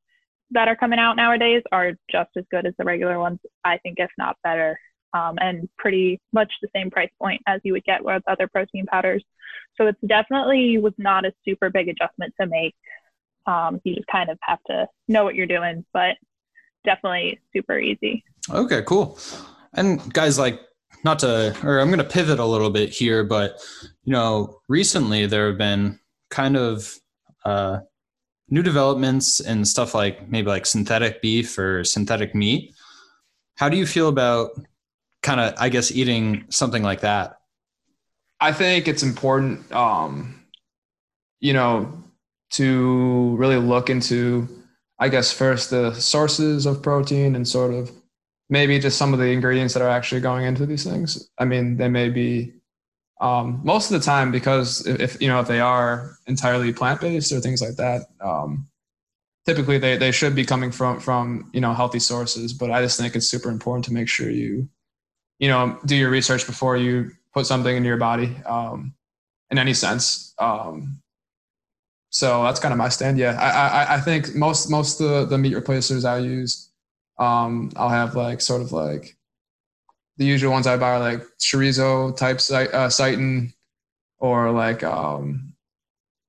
that 0.51 0.69
are 0.69 0.77
coming 0.77 0.99
out 0.99 1.17
nowadays 1.17 1.63
are 1.73 1.93
just 2.11 2.31
as 2.37 2.45
good 2.51 2.67
as 2.67 2.75
the 2.79 2.85
regular 2.85 3.19
ones, 3.19 3.39
I 3.65 3.79
think, 3.79 3.99
if 3.99 4.11
not 4.19 4.37
better 4.45 4.79
um, 5.15 5.39
and 5.41 5.69
pretty 5.79 6.21
much 6.33 6.53
the 6.61 6.69
same 6.75 6.91
price 6.91 7.11
point 7.21 7.41
as 7.47 7.61
you 7.65 7.73
would 7.73 7.85
get 7.85 8.05
with 8.05 8.23
other 8.27 8.49
protein 8.49 8.85
powders. 8.87 9.25
So 9.77 9.87
it's 9.87 10.01
definitely 10.05 10.79
was 10.79 10.93
not 10.99 11.25
a 11.25 11.33
super 11.45 11.71
big 11.71 11.89
adjustment 11.89 12.35
to 12.41 12.47
make. 12.47 12.75
Um, 13.47 13.81
you 13.85 13.95
just 13.95 14.09
kind 14.09 14.29
of 14.29 14.39
have 14.43 14.59
to 14.67 14.89
know 15.07 15.25
what 15.25 15.35
you're 15.35 15.47
doing, 15.47 15.85
but 15.93 16.17
definitely 16.85 17.39
super 17.53 17.79
easy. 17.79 18.25
Okay, 18.51 18.83
cool. 18.83 19.19
And 19.75 20.13
guys, 20.13 20.39
like 20.39 20.61
not 21.05 21.19
to, 21.21 21.57
or 21.65 21.81
I'm 21.81 21.89
going 21.89 21.99
to 21.99 22.05
pivot 22.05 22.39
a 22.39 22.45
little 22.45 22.71
bit 22.71 22.91
here, 22.91 23.25
but 23.25 23.59
you 24.05 24.13
know, 24.13 24.61
recently 24.69 25.27
there 25.27 25.49
have 25.49 25.59
been 25.59 25.99
kind 26.31 26.57
of 26.57 26.95
uh, 27.45 27.81
new 28.49 28.63
developments 28.63 29.41
and 29.41 29.67
stuff 29.67 29.95
like 29.95 30.29
maybe 30.29 30.49
like 30.49 30.67
synthetic 30.67 31.21
beef 31.21 31.59
or 31.59 31.85
synthetic 31.85 32.35
meat. 32.35 32.75
How 33.57 33.69
do 33.69 33.77
you 33.77 33.87
feel 33.87 34.09
about 34.09 34.51
kind 35.23 35.41
of, 35.41 35.55
I 35.59 35.69
guess, 35.69 35.91
eating 35.93 36.45
something 36.51 36.83
like 36.83 37.01
that? 37.01 37.39
I 38.41 38.53
think 38.53 38.89
it's 38.89 39.03
important, 39.03 39.73
um, 39.73 40.45
you 41.41 41.53
know, 41.53 42.05
to 42.51 43.37
really 43.37 43.57
look 43.57 43.91
into, 43.91 44.49
I 44.99 45.09
guess, 45.09 45.33
first 45.33 45.71
the 45.71 45.93
sources 45.95 46.67
of 46.67 46.83
protein 46.83 47.37
and 47.37 47.47
sort 47.47 47.75
of 47.75 47.91
maybe 48.49 48.79
just 48.79 48.99
some 48.99 49.13
of 49.13 49.19
the 49.19 49.27
ingredients 49.27 49.75
that 49.75 49.83
are 49.83 49.89
actually 49.89 50.21
going 50.21 50.45
into 50.45 50.67
these 50.67 50.85
things. 50.85 51.29
I 51.39 51.45
mean, 51.45 51.77
they 51.77 51.89
may 51.89 52.11
be 52.11 52.53
um, 53.21 53.61
most 53.65 53.91
of 53.91 53.99
the 53.99 54.05
time 54.05 54.31
because 54.33 54.87
if 54.87 55.21
you 55.21 55.29
know 55.29 55.41
if 55.41 55.49
they 55.49 55.61
are 55.61 56.17
entirely 56.27 56.73
plant 56.73 57.01
based 57.01 57.33
or 57.33 57.41
things 57.41 57.63
like 57.63 57.77
that, 57.77 58.03
um, 58.21 58.69
typically 59.47 59.79
they 59.79 59.97
they 59.97 60.13
should 60.13 60.35
be 60.35 60.45
coming 60.45 60.71
from 60.71 61.01
from 61.01 61.51
you 61.53 61.61
know 61.61 61.75
healthy 61.75 62.01
sources. 62.01 62.53
But 62.53 62.71
I 62.71 62.83
just 62.83 62.99
think 62.99 63.17
it's 63.17 63.29
super 63.29 63.51
important 63.51 63.85
to 63.87 63.93
make 63.93 64.09
sure 64.09 64.31
you 64.31 64.69
you 65.39 65.49
know, 65.49 65.79
do 65.85 65.97
your 65.97 66.11
research 66.11 66.47
before 66.47 66.77
you 66.77 67.11
put 67.33 67.47
something 67.47 67.77
into 67.77 67.89
your 67.89 67.97
body 67.97 68.37
um, 68.47 68.95
in 69.51 69.59
any 69.59 69.75
sense. 69.75 70.35
Um, 70.39 71.01
so 72.15 72.45
that's 72.45 72.61
kind 72.61 72.71
of 72.71 72.79
my 72.79 72.89
stand. 72.89 73.19
Yeah, 73.19 73.37
I, 73.41 73.49
I, 73.51 73.95
I 73.97 74.01
think 74.01 74.37
most 74.37 74.71
most 74.71 75.01
of 75.01 75.09
the, 75.09 75.25
the 75.27 75.37
meat 75.37 75.53
replacers 75.53 76.05
I 76.05 76.19
use, 76.19 76.71
um, 77.19 77.73
I'll 77.75 77.89
have 77.89 78.15
like 78.15 78.41
sort 78.41 78.63
of 78.63 78.71
like 78.71 79.17
the 80.17 80.25
usual 80.25 80.53
ones 80.53 80.69
I 80.69 80.77
buy 80.77 80.91
are 80.91 81.01
like 81.01 81.25
chorizo 81.41 82.17
type 82.17 82.37
uh, 82.37 82.87
seitan 82.87 83.53
or 84.19 84.53
like 84.53 84.85
um, 84.85 85.55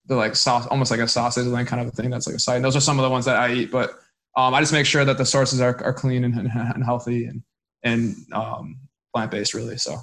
the 0.08 0.16
like 0.16 0.36
sauce, 0.36 0.66
almost 0.66 0.90
like 0.90 1.02
a 1.02 1.08
sausage 1.08 1.46
link 1.46 1.70
kind 1.70 1.84
of 1.84 1.90
a 1.90 1.92
thing. 1.92 2.10
That's 2.10 2.26
like 2.26 2.38
a 2.38 2.40
seitan. 2.40 2.64
Those 2.64 2.76
are 2.76 2.82
some 2.82 2.98
of 2.98 3.04
the 3.04 3.12
ones 3.12 3.26
that 3.26 3.36
I 3.36 3.54
eat, 3.54 3.70
but 3.70 3.92
um, 4.36 4.56
I 4.56 4.62
just 4.62 4.74
make 4.74 4.88
sure 4.88 5.06
that 5.06 5.20
the 5.20 5.26
sources 5.26 5.62
are, 5.62 5.80
are 5.84 5.94
clean 5.94 6.24
and, 6.24 6.34
and, 6.34 6.50
and 6.52 6.84
healthy 6.84 7.26
and 7.26 7.44
and 7.84 8.16
um, 8.34 8.80
plant 9.14 9.30
based 9.30 9.54
really. 9.54 9.78
So 9.78 9.98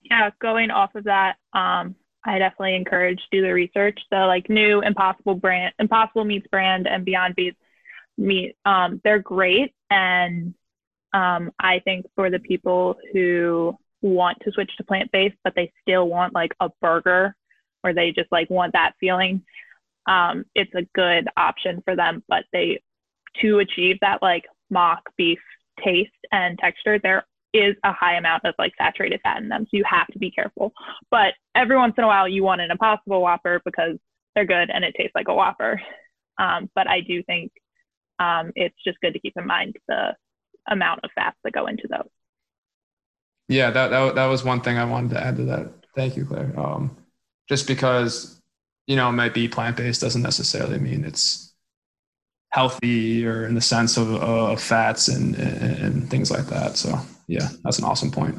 yeah, 0.00 0.30
going 0.40 0.70
off 0.70 0.94
of 0.94 1.04
that, 1.04 1.36
um, 1.52 1.96
I 2.26 2.38
definitely 2.38 2.74
encourage 2.74 3.20
do 3.30 3.40
the 3.40 3.54
research. 3.54 3.98
So 4.12 4.26
like 4.26 4.50
new 4.50 4.82
Impossible 4.82 5.36
brand, 5.36 5.72
Impossible 5.78 6.24
Meats 6.24 6.46
brand, 6.50 6.86
and 6.88 7.04
Beyond 7.04 7.34
Meats 7.36 7.58
meat, 8.18 8.56
um, 8.64 9.00
they're 9.04 9.20
great, 9.20 9.72
and 9.90 10.54
um, 11.12 11.52
I 11.58 11.80
think 11.80 12.06
for 12.14 12.30
the 12.30 12.38
people 12.38 12.96
who 13.12 13.78
want 14.02 14.38
to 14.42 14.52
switch 14.52 14.70
to 14.76 14.84
plant 14.84 15.10
based, 15.12 15.36
but 15.44 15.54
they 15.54 15.72
still 15.82 16.08
want 16.08 16.34
like 16.34 16.52
a 16.60 16.68
burger 16.80 17.34
or 17.82 17.94
they 17.94 18.12
just 18.12 18.30
like 18.32 18.50
want 18.50 18.72
that 18.72 18.92
feeling, 19.00 19.42
um, 20.06 20.44
it's 20.54 20.74
a 20.74 20.86
good 20.94 21.28
option 21.36 21.82
for 21.84 21.96
them. 21.96 22.22
But 22.28 22.44
they, 22.52 22.80
to 23.40 23.60
achieve 23.60 23.98
that 24.00 24.22
like 24.22 24.44
mock 24.70 25.02
beef 25.16 25.38
taste 25.82 26.10
and 26.32 26.58
texture, 26.58 26.98
there 26.98 27.24
is 27.56 27.76
a 27.84 27.92
high 27.92 28.16
amount 28.16 28.44
of 28.44 28.54
like 28.58 28.72
saturated 28.78 29.20
fat 29.22 29.42
in 29.42 29.48
them. 29.48 29.64
So 29.64 29.76
you 29.76 29.84
have 29.88 30.06
to 30.08 30.18
be 30.18 30.30
careful. 30.30 30.72
But 31.10 31.34
every 31.54 31.76
once 31.76 31.94
in 31.96 32.04
a 32.04 32.06
while, 32.06 32.28
you 32.28 32.42
want 32.42 32.60
an 32.60 32.70
impossible 32.70 33.20
Whopper 33.20 33.62
because 33.64 33.96
they're 34.34 34.44
good 34.44 34.70
and 34.70 34.84
it 34.84 34.94
tastes 34.96 35.14
like 35.14 35.28
a 35.28 35.34
Whopper. 35.34 35.80
Um, 36.38 36.70
but 36.74 36.86
I 36.88 37.00
do 37.00 37.22
think 37.22 37.52
um, 38.18 38.52
it's 38.54 38.76
just 38.84 39.00
good 39.00 39.14
to 39.14 39.18
keep 39.18 39.34
in 39.36 39.46
mind 39.46 39.76
the 39.88 40.14
amount 40.68 41.00
of 41.04 41.10
fats 41.14 41.38
that 41.44 41.52
go 41.52 41.66
into 41.66 41.88
those. 41.88 42.10
Yeah, 43.48 43.70
that, 43.70 43.88
that, 43.88 44.14
that 44.16 44.26
was 44.26 44.44
one 44.44 44.60
thing 44.60 44.76
I 44.76 44.84
wanted 44.84 45.10
to 45.10 45.24
add 45.24 45.36
to 45.36 45.44
that. 45.44 45.72
Thank 45.94 46.16
you, 46.16 46.26
Claire. 46.26 46.52
Um, 46.58 46.96
just 47.48 47.66
because, 47.66 48.42
you 48.86 48.96
know, 48.96 49.08
it 49.08 49.12
might 49.12 49.34
be 49.34 49.48
plant 49.48 49.76
based 49.76 50.00
doesn't 50.00 50.22
necessarily 50.22 50.78
mean 50.78 51.04
it's 51.04 51.54
healthy 52.50 53.24
or 53.26 53.46
in 53.46 53.54
the 53.54 53.60
sense 53.60 53.96
of, 53.96 54.14
uh, 54.14 54.56
fats 54.56 55.08
and, 55.08 55.36
and, 55.36 55.78
and 55.78 56.10
things 56.10 56.30
like 56.30 56.46
that. 56.46 56.76
So, 56.76 56.98
yeah, 57.26 57.48
that's 57.64 57.78
an 57.78 57.84
awesome 57.84 58.10
point. 58.10 58.36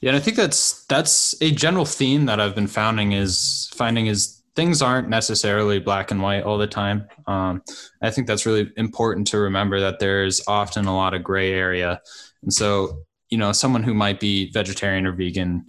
Yeah, 0.00 0.10
and 0.10 0.16
I 0.16 0.20
think 0.20 0.36
that's 0.36 0.84
that's 0.86 1.40
a 1.42 1.50
general 1.50 1.84
theme 1.84 2.26
that 2.26 2.40
I've 2.40 2.54
been 2.54 2.66
finding 2.66 3.12
is 3.12 3.70
finding 3.74 4.06
is 4.06 4.42
things 4.56 4.82
aren't 4.82 5.08
necessarily 5.08 5.78
black 5.78 6.10
and 6.10 6.22
white 6.22 6.42
all 6.42 6.58
the 6.58 6.66
time. 6.66 7.06
Um, 7.26 7.62
I 8.02 8.10
think 8.10 8.26
that's 8.26 8.46
really 8.46 8.70
important 8.76 9.26
to 9.28 9.38
remember 9.38 9.80
that 9.80 9.98
there's 9.98 10.40
often 10.46 10.86
a 10.86 10.94
lot 10.94 11.14
of 11.14 11.22
gray 11.22 11.52
area, 11.52 12.00
and 12.42 12.52
so 12.52 13.04
you 13.30 13.38
know, 13.38 13.52
someone 13.52 13.82
who 13.82 13.94
might 13.94 14.20
be 14.20 14.50
vegetarian 14.50 15.06
or 15.06 15.12
vegan 15.12 15.66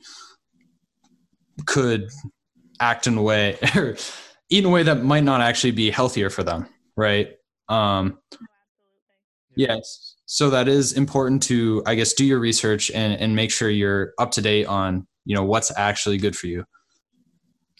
could 1.65 2.09
act 2.79 3.07
in 3.07 3.17
a 3.17 3.21
way 3.21 3.57
or 3.75 3.95
eat 4.49 4.59
in 4.59 4.65
a 4.65 4.69
way 4.69 4.83
that 4.83 5.03
might 5.03 5.23
not 5.23 5.41
actually 5.41 5.71
be 5.71 5.91
healthier 5.91 6.29
for 6.29 6.43
them, 6.43 6.67
right? 6.97 7.35
Um, 7.69 8.19
yes. 9.55 10.10
So 10.33 10.49
that 10.51 10.69
is 10.69 10.93
important 10.93 11.43
to, 11.43 11.83
I 11.85 11.95
guess, 11.95 12.13
do 12.13 12.23
your 12.23 12.39
research 12.39 12.89
and, 12.89 13.19
and 13.19 13.35
make 13.35 13.51
sure 13.51 13.69
you're 13.69 14.13
up 14.17 14.31
to 14.31 14.41
date 14.41 14.65
on, 14.65 15.05
you 15.25 15.35
know, 15.35 15.43
what's 15.43 15.77
actually 15.77 16.19
good 16.19 16.37
for 16.37 16.47
you. 16.47 16.63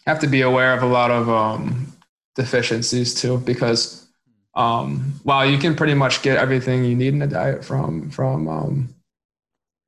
Have 0.06 0.18
to 0.18 0.26
be 0.26 0.42
aware 0.42 0.74
of 0.74 0.82
a 0.82 0.86
lot 0.86 1.10
of 1.10 1.30
um, 1.30 1.90
deficiencies 2.34 3.14
too, 3.14 3.38
because 3.38 4.06
um, 4.54 5.14
while 5.22 5.48
you 5.48 5.56
can 5.56 5.74
pretty 5.74 5.94
much 5.94 6.20
get 6.20 6.36
everything 6.36 6.84
you 6.84 6.94
need 6.94 7.14
in 7.14 7.22
a 7.22 7.26
diet 7.26 7.64
from 7.64 8.10
from 8.10 8.46
um, 8.48 8.94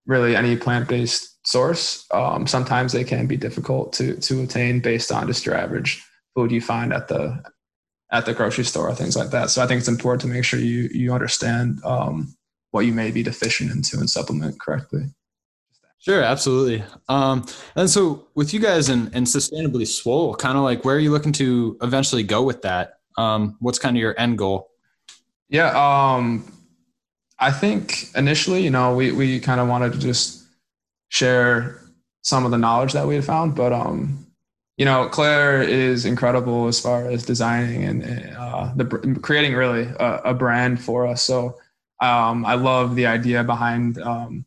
really 0.07 0.35
any 0.35 0.57
plant-based 0.57 1.47
source. 1.47 2.07
Um, 2.13 2.47
sometimes 2.47 2.93
they 2.93 3.05
can 3.05 3.27
be 3.27 3.37
difficult 3.37 3.93
to 3.95 4.17
to 4.17 4.43
attain 4.43 4.81
based 4.81 5.13
on 5.13 5.27
just 5.27 5.45
your 5.45 5.55
average 5.55 6.03
food 6.35 6.51
you 6.51 6.63
find 6.63 6.95
at 6.95 7.09
the 7.09 7.45
at 8.11 8.25
the 8.25 8.33
grocery 8.33 8.65
store 8.65 8.89
or 8.89 8.95
things 8.95 9.17
like 9.17 9.33
that. 9.33 9.51
So 9.51 9.63
I 9.63 9.67
think 9.67 9.81
it's 9.81 9.89
important 9.89 10.23
to 10.23 10.29
make 10.29 10.45
sure 10.45 10.59
you 10.59 10.89
you 10.95 11.13
understand 11.13 11.85
um, 11.85 12.35
what 12.75 12.87
you 12.87 12.93
may 12.93 13.13
be 13.13 13.23
deficient 13.23 13.71
into 13.71 13.99
and 13.99 14.11
supplement 14.11 14.61
correctly. 14.61 15.05
Sure, 16.01 16.23
absolutely. 16.23 16.83
Um, 17.09 17.47
and 17.77 17.89
so 17.89 18.27
with 18.35 18.53
you 18.53 18.59
guys 18.59 18.89
and, 18.89 19.15
and 19.15 19.25
sustainably 19.25 19.87
swole, 19.87 20.35
kind 20.35 20.59
of 20.59 20.65
like 20.65 20.85
where 20.85 20.97
are 20.97 20.99
you 20.99 21.13
looking 21.13 21.33
to 21.35 21.79
eventually 21.83 22.25
go 22.25 22.43
with 22.43 22.63
that? 22.63 22.99
Um, 23.17 23.57
what's 23.61 23.79
kind 23.79 23.97
of 23.97 24.01
your 24.01 24.19
end 24.19 24.39
goal? 24.39 24.71
Yeah, 25.49 25.69
um, 25.69 26.45
I 27.39 27.53
think 27.53 28.09
initially, 28.17 28.65
you 28.65 28.71
know, 28.71 28.97
we, 28.97 29.13
we 29.13 29.39
kind 29.39 29.61
of 29.61 29.69
wanted 29.69 29.93
to 29.93 29.99
just 30.01 30.45
share 31.11 31.81
some 32.23 32.45
of 32.45 32.51
the 32.51 32.59
knowledge 32.59 32.93
that 32.95 33.07
we 33.07 33.15
had 33.15 33.25
found, 33.25 33.55
but, 33.55 33.73
um, 33.73 34.27
you 34.77 34.85
know, 34.85 35.09
Claire 35.09 35.63
is 35.63 36.07
incredible 36.07 36.67
as 36.67 36.81
far 36.81 37.09
as 37.09 37.25
designing 37.25 37.85
and 37.85 38.35
uh, 38.37 38.73
the 38.75 38.85
creating 39.23 39.55
really 39.55 39.85
a, 40.01 40.21
a, 40.25 40.35
brand 40.35 40.83
for 40.83 41.07
us. 41.07 41.23
So 41.23 41.57
um, 42.01 42.45
I 42.45 42.55
love 42.55 42.95
the 42.95 43.07
idea 43.07 43.45
behind 43.45 43.99
um, 43.99 44.45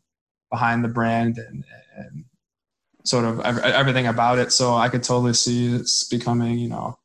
behind 0.51 0.83
the 0.83 0.89
brand 0.89 1.37
and, 1.37 1.63
and 1.97 2.25
sort 3.03 3.25
of 3.25 3.39
everything 3.39 4.07
about 4.07 4.37
it. 4.39 4.51
So 4.51 4.75
I 4.75 4.89
could 4.89 5.03
totally 5.03 5.33
see 5.33 5.75
it's 5.75 6.03
becoming, 6.03 6.57
you 6.59 6.69
know, 6.69 6.97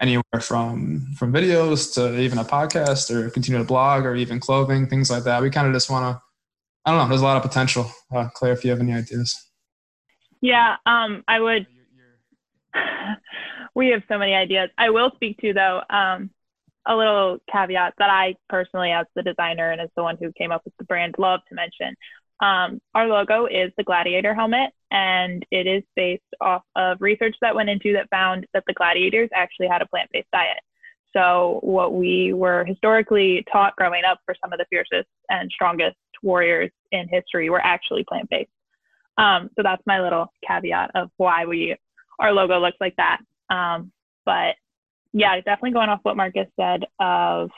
anywhere 0.00 0.40
from 0.40 1.06
from 1.16 1.32
videos 1.32 1.94
to 1.94 2.18
even 2.18 2.38
a 2.38 2.44
podcast 2.44 3.10
or 3.10 3.30
continue 3.30 3.58
to 3.58 3.64
blog 3.64 4.04
or 4.04 4.14
even 4.14 4.40
clothing 4.40 4.86
things 4.86 5.10
like 5.10 5.24
that. 5.24 5.42
We 5.42 5.50
kind 5.50 5.66
of 5.66 5.72
just 5.72 5.90
want 5.90 6.16
to 6.16 6.22
i 6.86 6.90
don't 6.90 6.98
know 6.98 7.08
there's 7.08 7.20
a 7.20 7.24
lot 7.24 7.36
of 7.36 7.42
potential. 7.42 7.90
Uh, 8.12 8.28
claire 8.30 8.52
if 8.52 8.64
you 8.64 8.70
have 8.70 8.80
any 8.80 8.92
ideas. 8.92 9.50
Yeah 10.40 10.76
um, 10.86 11.22
i 11.28 11.38
would 11.38 11.66
we 13.74 13.88
have 13.88 14.02
so 14.08 14.18
many 14.18 14.34
ideas. 14.34 14.70
I 14.78 14.90
will 14.90 15.10
speak 15.14 15.38
to 15.38 15.52
though 15.52 15.82
um, 15.90 16.30
a 16.90 16.94
little 16.94 17.38
caveat 17.50 17.94
that 17.98 18.10
i 18.10 18.34
personally 18.48 18.90
as 18.90 19.06
the 19.14 19.22
designer 19.22 19.70
and 19.70 19.80
as 19.80 19.88
the 19.96 20.02
one 20.02 20.16
who 20.20 20.30
came 20.36 20.52
up 20.52 20.62
with 20.64 20.76
the 20.78 20.84
brand 20.84 21.14
love 21.18 21.40
to 21.48 21.54
mention 21.54 21.94
um, 22.40 22.80
our 22.94 23.06
logo 23.06 23.46
is 23.46 23.70
the 23.76 23.84
gladiator 23.84 24.34
helmet, 24.34 24.70
and 24.90 25.44
it 25.50 25.66
is 25.66 25.82
based 25.94 26.22
off 26.40 26.62
of 26.74 26.96
research 27.00 27.36
that 27.42 27.54
went 27.54 27.68
into 27.68 27.92
that 27.92 28.08
found 28.10 28.46
that 28.54 28.64
the 28.66 28.72
gladiators 28.72 29.28
actually 29.34 29.68
had 29.68 29.82
a 29.82 29.86
plant 29.86 30.08
based 30.12 30.30
diet. 30.32 30.60
So, 31.14 31.58
what 31.62 31.92
we 31.92 32.32
were 32.32 32.64
historically 32.64 33.44
taught 33.52 33.76
growing 33.76 34.04
up 34.04 34.20
for 34.24 34.34
some 34.42 34.52
of 34.52 34.58
the 34.58 34.64
fiercest 34.70 35.08
and 35.28 35.50
strongest 35.50 35.96
warriors 36.22 36.70
in 36.92 37.08
history 37.08 37.50
were 37.50 37.60
actually 37.60 38.04
plant 38.08 38.30
based. 38.30 38.50
Um, 39.18 39.50
so, 39.54 39.62
that's 39.62 39.82
my 39.86 40.00
little 40.00 40.32
caveat 40.46 40.92
of 40.94 41.10
why 41.18 41.44
we 41.44 41.76
our 42.18 42.32
logo 42.32 42.58
looks 42.58 42.78
like 42.80 42.96
that. 42.96 43.18
Um, 43.50 43.92
but 44.24 44.54
yeah, 45.12 45.36
definitely 45.36 45.72
going 45.72 45.88
off 45.88 46.00
what 46.02 46.16
Marcus 46.16 46.46
said 46.58 46.84
of 47.00 47.50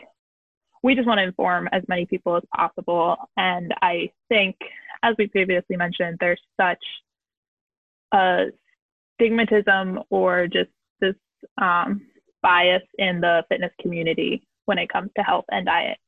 we 0.83 0.95
just 0.95 1.07
want 1.07 1.19
to 1.19 1.25
inform 1.25 1.69
as 1.73 1.83
many 1.89 2.07
people 2.07 2.37
as 2.37 2.43
possible. 2.55 3.17
And 3.37 3.73
I 3.83 4.11
think, 4.29 4.57
as 5.03 5.15
we 5.19 5.29
previously 5.29 5.77
mentioned, 5.77 6.19
there's 6.21 6.41
such 6.61 6.83
a 8.13 8.47
stigmatism 9.21 10.03
or 10.11 10.47
just 10.47 10.71
this 11.01 11.15
um, 11.61 12.03
bias 12.43 12.83
in 12.99 13.21
the 13.21 13.45
fitness 13.49 13.73
community 13.81 14.47
when 14.65 14.79
it 14.79 14.89
comes 14.89 15.11
to 15.17 15.23
health 15.23 15.45
and 15.51 15.67
diet. 15.67 15.99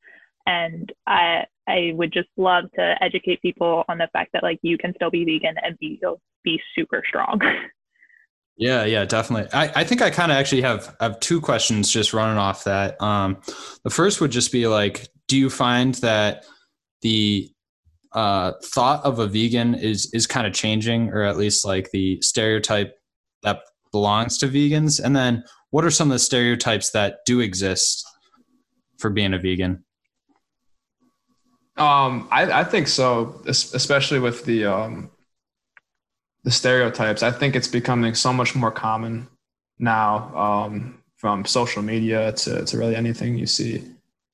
And 0.46 0.92
I 1.06 1.44
I 1.66 1.92
would 1.94 2.12
just 2.12 2.28
love 2.36 2.64
to 2.74 2.94
educate 3.00 3.40
people 3.40 3.84
on 3.88 3.98
the 3.98 4.08
fact 4.12 4.30
that 4.34 4.42
like 4.42 4.58
you 4.62 4.76
can 4.76 4.92
still 4.94 5.10
be 5.10 5.24
vegan 5.24 5.54
and 5.62 5.78
be 5.78 6.00
be 6.42 6.60
super 6.74 7.02
strong. 7.06 7.40
Yeah, 8.56 8.84
yeah, 8.84 9.04
definitely. 9.04 9.52
I, 9.52 9.80
I 9.80 9.84
think 9.84 10.00
I 10.00 10.10
kind 10.10 10.30
of 10.30 10.38
actually 10.38 10.62
have 10.62 10.94
have 11.00 11.18
two 11.20 11.40
questions 11.40 11.90
just 11.90 12.12
running 12.12 12.38
off 12.38 12.64
that. 12.64 13.00
Um, 13.02 13.38
the 13.82 13.90
first 13.90 14.20
would 14.20 14.30
just 14.30 14.52
be 14.52 14.68
like, 14.68 15.08
do 15.26 15.36
you 15.36 15.50
find 15.50 15.94
that 15.96 16.44
the 17.02 17.50
uh, 18.12 18.52
thought 18.62 19.04
of 19.04 19.18
a 19.18 19.26
vegan 19.26 19.74
is 19.74 20.08
is 20.14 20.26
kind 20.28 20.46
of 20.46 20.52
changing, 20.52 21.10
or 21.10 21.22
at 21.22 21.36
least 21.36 21.64
like 21.64 21.90
the 21.90 22.20
stereotype 22.22 22.94
that 23.42 23.60
belongs 23.90 24.38
to 24.38 24.46
vegans? 24.46 25.02
And 25.02 25.16
then, 25.16 25.42
what 25.70 25.84
are 25.84 25.90
some 25.90 26.08
of 26.08 26.14
the 26.14 26.20
stereotypes 26.20 26.90
that 26.90 27.18
do 27.26 27.40
exist 27.40 28.06
for 28.98 29.10
being 29.10 29.34
a 29.34 29.38
vegan? 29.38 29.84
Um, 31.76 32.28
I, 32.30 32.60
I 32.60 32.64
think 32.64 32.86
so, 32.86 33.42
especially 33.46 34.20
with 34.20 34.44
the 34.44 34.66
um, 34.66 35.10
the 36.44 36.50
stereotypes. 36.50 37.22
I 37.22 37.30
think 37.30 37.56
it's 37.56 37.68
becoming 37.68 38.14
so 38.14 38.32
much 38.32 38.54
more 38.54 38.70
common 38.70 39.26
now 39.78 40.34
um, 40.36 41.02
from 41.16 41.44
social 41.44 41.82
media 41.82 42.32
to, 42.32 42.64
to 42.64 42.78
really 42.78 42.94
anything 42.94 43.36
you 43.36 43.46
see. 43.46 43.82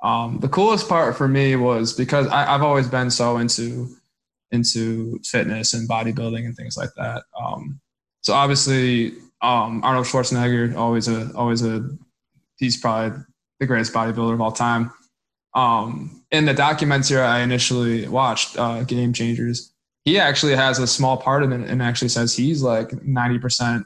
Um, 0.03 0.38
the 0.40 0.49
coolest 0.49 0.88
part 0.88 1.16
for 1.16 1.29
me 1.29 1.57
was 1.57 1.92
because 1.92 2.27
I, 2.29 2.44
have 2.44 2.62
always 2.62 2.88
been 2.88 3.11
so 3.11 3.37
into 3.37 3.88
into 4.51 5.20
fitness 5.25 5.75
and 5.75 5.88
bodybuilding 5.88 6.44
and 6.44 6.57
things 6.57 6.77
like 6.77 6.90
that. 6.96 7.23
Um, 7.40 7.81
so 8.23 8.35
obviously, 8.35 9.12
um, 9.42 9.83
Arnold 9.85 10.07
Schwarzenegger 10.07 10.75
always 10.75 11.07
a 11.07 11.31
always 11.35 11.62
a 11.62 11.88
he's 12.59 12.77
probably 12.77 13.23
the 13.61 13.66
greatest 13.66 13.92
bodybuilder 13.92 14.35
of 14.35 14.40
all 14.40 14.53
time. 14.53 14.90
Um, 15.55 16.25
in 16.31 16.44
the 16.44 16.55
documentary 16.55 17.20
I 17.20 17.40
initially 17.40 18.09
watched, 18.09 18.57
uh, 18.59 18.85
Game 18.85 19.12
Changers, 19.12 19.73
he 20.04 20.18
actually 20.18 20.54
has 20.54 20.78
a 20.78 20.86
small 20.86 21.16
part 21.16 21.42
of 21.42 21.52
it 21.52 21.60
and 21.60 21.82
actually 21.82 22.08
says 22.08 22.34
he's 22.34 22.62
like 22.62 22.88
90% 22.90 23.84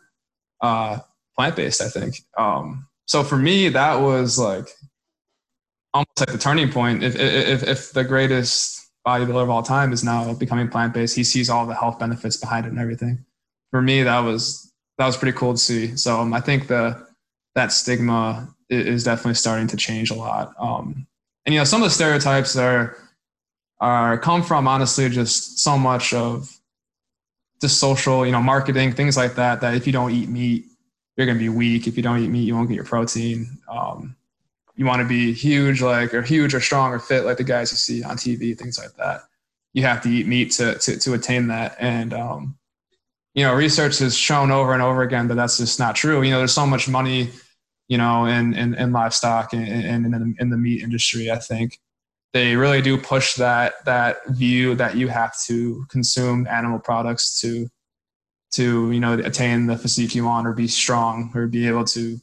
uh, 0.60 0.98
plant-based 1.36 1.82
i 1.82 1.88
think. 1.88 2.16
Um, 2.38 2.86
so 3.06 3.22
for 3.22 3.36
me 3.36 3.68
that 3.68 3.94
was 3.96 4.38
like 4.38 4.68
almost 5.92 6.20
like 6.20 6.32
the 6.32 6.38
turning 6.38 6.70
point. 6.70 7.02
If, 7.02 7.16
if, 7.16 7.62
if 7.62 7.92
the 7.92 8.04
greatest 8.04 8.90
bodybuilder 9.06 9.42
of 9.42 9.50
all 9.50 9.62
time 9.62 9.92
is 9.92 10.02
now 10.02 10.32
becoming 10.34 10.68
plant-based 10.68 11.16
he 11.16 11.24
sees 11.24 11.50
all 11.50 11.66
the 11.66 11.74
health 11.74 11.98
benefits 11.98 12.36
behind 12.36 12.66
it 12.66 12.70
and 12.70 12.78
everything. 12.78 13.24
For 13.70 13.82
me 13.82 14.02
that 14.02 14.20
was 14.20 14.72
that 14.98 15.06
was 15.06 15.16
pretty 15.16 15.36
cool 15.36 15.52
to 15.52 15.58
see. 15.58 15.96
So 15.96 16.20
um, 16.20 16.32
i 16.32 16.40
think 16.40 16.68
the 16.68 17.06
that 17.54 17.72
stigma 17.72 18.48
is 18.68 19.04
definitely 19.04 19.34
starting 19.34 19.66
to 19.68 19.76
change 19.76 20.10
a 20.10 20.14
lot. 20.14 20.54
Um, 20.58 21.06
and 21.46 21.52
you 21.52 21.60
know 21.60 21.64
some 21.64 21.82
of 21.82 21.88
the 21.88 21.94
stereotypes 21.94 22.56
are 22.56 22.96
are 23.80 24.18
come 24.18 24.42
from 24.42 24.66
honestly 24.68 25.08
just 25.08 25.58
so 25.58 25.76
much 25.76 26.14
of 26.14 26.50
just 27.60 27.78
social, 27.78 28.26
you 28.26 28.32
know, 28.32 28.42
marketing, 28.42 28.92
things 28.92 29.16
like 29.16 29.34
that. 29.36 29.60
That 29.60 29.74
if 29.74 29.86
you 29.86 29.92
don't 29.92 30.10
eat 30.10 30.28
meat, 30.28 30.66
you're 31.16 31.26
going 31.26 31.38
to 31.38 31.42
be 31.42 31.48
weak. 31.48 31.86
If 31.86 31.96
you 31.96 32.02
don't 32.02 32.18
eat 32.18 32.28
meat, 32.28 32.44
you 32.44 32.54
won't 32.54 32.68
get 32.68 32.74
your 32.74 32.84
protein. 32.84 33.58
Um, 33.68 34.16
you 34.76 34.84
want 34.86 35.02
to 35.02 35.08
be 35.08 35.32
huge, 35.32 35.80
like 35.80 36.12
or 36.14 36.22
huge 36.22 36.54
or 36.54 36.60
strong 36.60 36.92
or 36.92 36.98
fit, 36.98 37.24
like 37.24 37.36
the 37.36 37.44
guys 37.44 37.70
you 37.70 37.76
see 37.76 38.02
on 38.02 38.16
TV, 38.16 38.58
things 38.58 38.78
like 38.78 38.92
that. 38.94 39.22
You 39.72 39.82
have 39.82 40.02
to 40.02 40.08
eat 40.08 40.26
meat 40.26 40.52
to 40.52 40.78
to, 40.78 40.98
to 40.98 41.14
attain 41.14 41.48
that. 41.48 41.76
And 41.78 42.12
um, 42.12 42.58
you 43.34 43.44
know, 43.44 43.54
research 43.54 43.98
has 43.98 44.16
shown 44.16 44.50
over 44.50 44.72
and 44.72 44.82
over 44.82 45.02
again 45.02 45.28
that 45.28 45.34
that's 45.34 45.58
just 45.58 45.78
not 45.78 45.96
true. 45.96 46.22
You 46.22 46.30
know, 46.30 46.38
there's 46.38 46.52
so 46.52 46.66
much 46.66 46.88
money, 46.88 47.30
you 47.88 47.98
know, 47.98 48.26
in 48.26 48.54
in, 48.54 48.74
in 48.74 48.92
livestock 48.92 49.52
and 49.52 49.66
in, 49.66 50.14
in, 50.14 50.36
in 50.38 50.50
the 50.50 50.56
meat 50.56 50.82
industry. 50.82 51.30
I 51.30 51.38
think 51.38 51.78
they 52.34 52.56
really 52.56 52.82
do 52.82 52.98
push 52.98 53.34
that 53.36 53.74
that 53.86 54.26
view 54.26 54.74
that 54.74 54.96
you 54.96 55.08
have 55.08 55.34
to 55.46 55.86
consume 55.88 56.46
animal 56.48 56.80
products 56.80 57.40
to 57.40 57.68
to 58.50 58.90
you 58.90 59.00
know 59.00 59.14
attain 59.14 59.66
the 59.66 59.78
physique 59.78 60.14
you 60.14 60.24
want 60.24 60.46
or 60.46 60.52
be 60.52 60.68
strong 60.68 61.30
or 61.34 61.46
be 61.46 61.66
able 61.66 61.84
to 61.84 62.18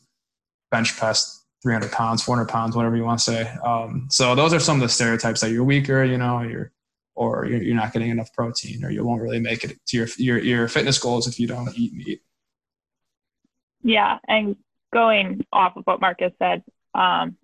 bench 0.69 0.95
press 0.97 1.45
300 1.63 1.91
pounds 1.91 2.21
400 2.21 2.47
pounds 2.47 2.75
whatever 2.75 2.95
you 2.95 3.03
want 3.03 3.19
to 3.19 3.25
say. 3.25 3.43
Um, 3.65 4.07
so 4.09 4.35
those 4.35 4.53
are 4.53 4.59
some 4.59 4.77
of 4.77 4.81
the 4.81 4.89
stereotypes 4.89 5.41
that 5.41 5.51
you're 5.51 5.63
weaker 5.63 6.03
you 6.03 6.17
know 6.17 6.41
you're 6.41 6.71
or 7.15 7.45
you're, 7.45 7.61
you're 7.61 7.75
not 7.75 7.93
getting 7.93 8.09
enough 8.09 8.33
protein 8.33 8.83
or 8.83 8.91
you 8.91 9.03
won't 9.03 9.21
really 9.21 9.39
make 9.39 9.63
it 9.63 9.77
to 9.87 9.97
your, 9.97 10.07
your 10.17 10.37
your 10.39 10.67
fitness 10.67 10.99
goals 10.99 11.27
if 11.27 11.39
you 11.39 11.47
don't 11.47 11.73
eat 11.77 11.93
meat. 11.93 12.21
Yeah 13.81 14.19
and 14.27 14.57
going 14.93 15.45
off 15.53 15.77
of 15.77 15.83
what 15.85 16.01
marcus 16.01 16.33
said 16.37 16.63
um, 16.93 17.37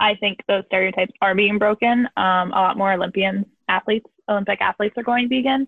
i 0.00 0.14
think 0.16 0.38
those 0.48 0.64
stereotypes 0.66 1.12
are 1.20 1.34
being 1.34 1.58
broken 1.58 2.08
um, 2.16 2.52
a 2.52 2.60
lot 2.60 2.78
more 2.78 2.92
olympian 2.92 3.44
athletes 3.68 4.06
olympic 4.28 4.60
athletes 4.60 4.94
are 4.96 5.02
going 5.02 5.28
vegan 5.28 5.66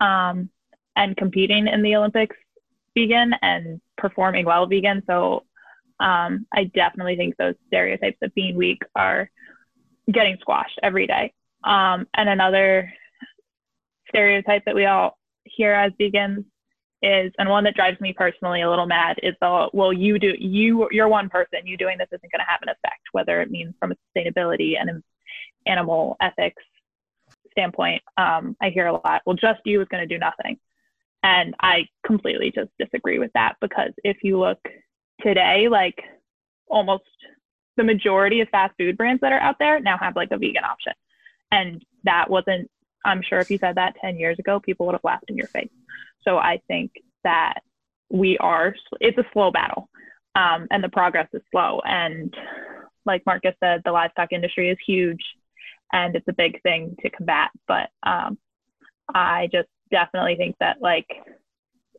um, 0.00 0.48
and 0.96 1.16
competing 1.16 1.68
in 1.68 1.82
the 1.82 1.96
Olympics 1.96 2.36
vegan 2.96 3.32
and 3.42 3.80
performing 3.96 4.44
well 4.44 4.66
vegan. 4.66 5.02
So 5.06 5.44
um, 6.00 6.46
I 6.52 6.64
definitely 6.74 7.16
think 7.16 7.36
those 7.36 7.54
stereotypes 7.68 8.18
of 8.22 8.34
being 8.34 8.56
weak 8.56 8.82
are 8.96 9.30
getting 10.10 10.36
squashed 10.40 10.78
every 10.82 11.06
day. 11.06 11.32
Um, 11.62 12.06
and 12.14 12.28
another 12.28 12.92
stereotype 14.08 14.64
that 14.64 14.74
we 14.74 14.86
all 14.86 15.18
hear 15.44 15.72
as 15.72 15.92
vegans 16.00 16.44
is, 17.02 17.32
and 17.38 17.48
one 17.48 17.64
that 17.64 17.74
drives 17.74 18.00
me 18.00 18.12
personally 18.12 18.62
a 18.62 18.70
little 18.70 18.86
mad, 18.86 19.18
is 19.22 19.34
the 19.40 19.68
well, 19.72 19.92
you 19.92 20.18
do 20.18 20.34
you 20.38 20.88
you're 20.90 21.08
one 21.08 21.28
person, 21.28 21.66
you 21.66 21.76
doing 21.76 21.98
this 21.98 22.08
isn't 22.12 22.32
going 22.32 22.40
to 22.40 22.50
have 22.50 22.62
an 22.62 22.68
effect, 22.68 23.02
whether 23.12 23.40
it 23.40 23.50
means 23.50 23.74
from 23.78 23.92
a 23.92 23.96
sustainability 24.16 24.78
and 24.78 25.02
animal 25.66 26.16
ethics 26.20 26.62
standpoint. 27.52 28.02
Um, 28.16 28.56
I 28.60 28.70
hear 28.70 28.86
a 28.86 28.92
lot. 28.92 29.22
Well, 29.26 29.36
just 29.36 29.60
you 29.64 29.80
is 29.80 29.88
going 29.88 30.06
to 30.06 30.14
do 30.14 30.18
nothing. 30.18 30.58
And 31.22 31.54
I 31.60 31.86
completely 32.06 32.50
just 32.50 32.70
disagree 32.78 33.18
with 33.18 33.32
that 33.34 33.56
because 33.60 33.92
if 34.04 34.18
you 34.22 34.38
look 34.38 34.58
today, 35.20 35.68
like 35.68 36.02
almost 36.68 37.04
the 37.76 37.84
majority 37.84 38.40
of 38.40 38.48
fast 38.48 38.74
food 38.78 38.96
brands 38.96 39.20
that 39.20 39.32
are 39.32 39.40
out 39.40 39.56
there 39.58 39.80
now 39.80 39.98
have 39.98 40.16
like 40.16 40.30
a 40.30 40.38
vegan 40.38 40.64
option. 40.64 40.92
And 41.50 41.84
that 42.04 42.30
wasn't, 42.30 42.70
I'm 43.04 43.22
sure 43.22 43.38
if 43.38 43.50
you 43.50 43.58
said 43.58 43.76
that 43.76 43.96
10 44.00 44.18
years 44.18 44.38
ago, 44.38 44.60
people 44.60 44.86
would 44.86 44.94
have 44.94 45.04
laughed 45.04 45.28
in 45.28 45.36
your 45.36 45.46
face. 45.46 45.70
So 46.22 46.36
I 46.36 46.60
think 46.68 46.92
that 47.24 47.60
we 48.10 48.38
are, 48.38 48.74
it's 49.00 49.18
a 49.18 49.24
slow 49.32 49.50
battle 49.50 49.88
um, 50.34 50.66
and 50.70 50.82
the 50.82 50.88
progress 50.88 51.28
is 51.32 51.42
slow. 51.50 51.80
And 51.84 52.34
like 53.06 53.24
Marcus 53.26 53.54
said, 53.60 53.82
the 53.84 53.92
livestock 53.92 54.32
industry 54.32 54.70
is 54.70 54.78
huge 54.86 55.22
and 55.92 56.14
it's 56.14 56.28
a 56.28 56.32
big 56.32 56.60
thing 56.62 56.96
to 57.00 57.10
combat. 57.10 57.50
But 57.66 57.90
um, 58.02 58.38
I 59.14 59.48
just 59.52 59.68
definitely 59.90 60.36
think 60.36 60.56
that 60.60 60.80
like 60.80 61.06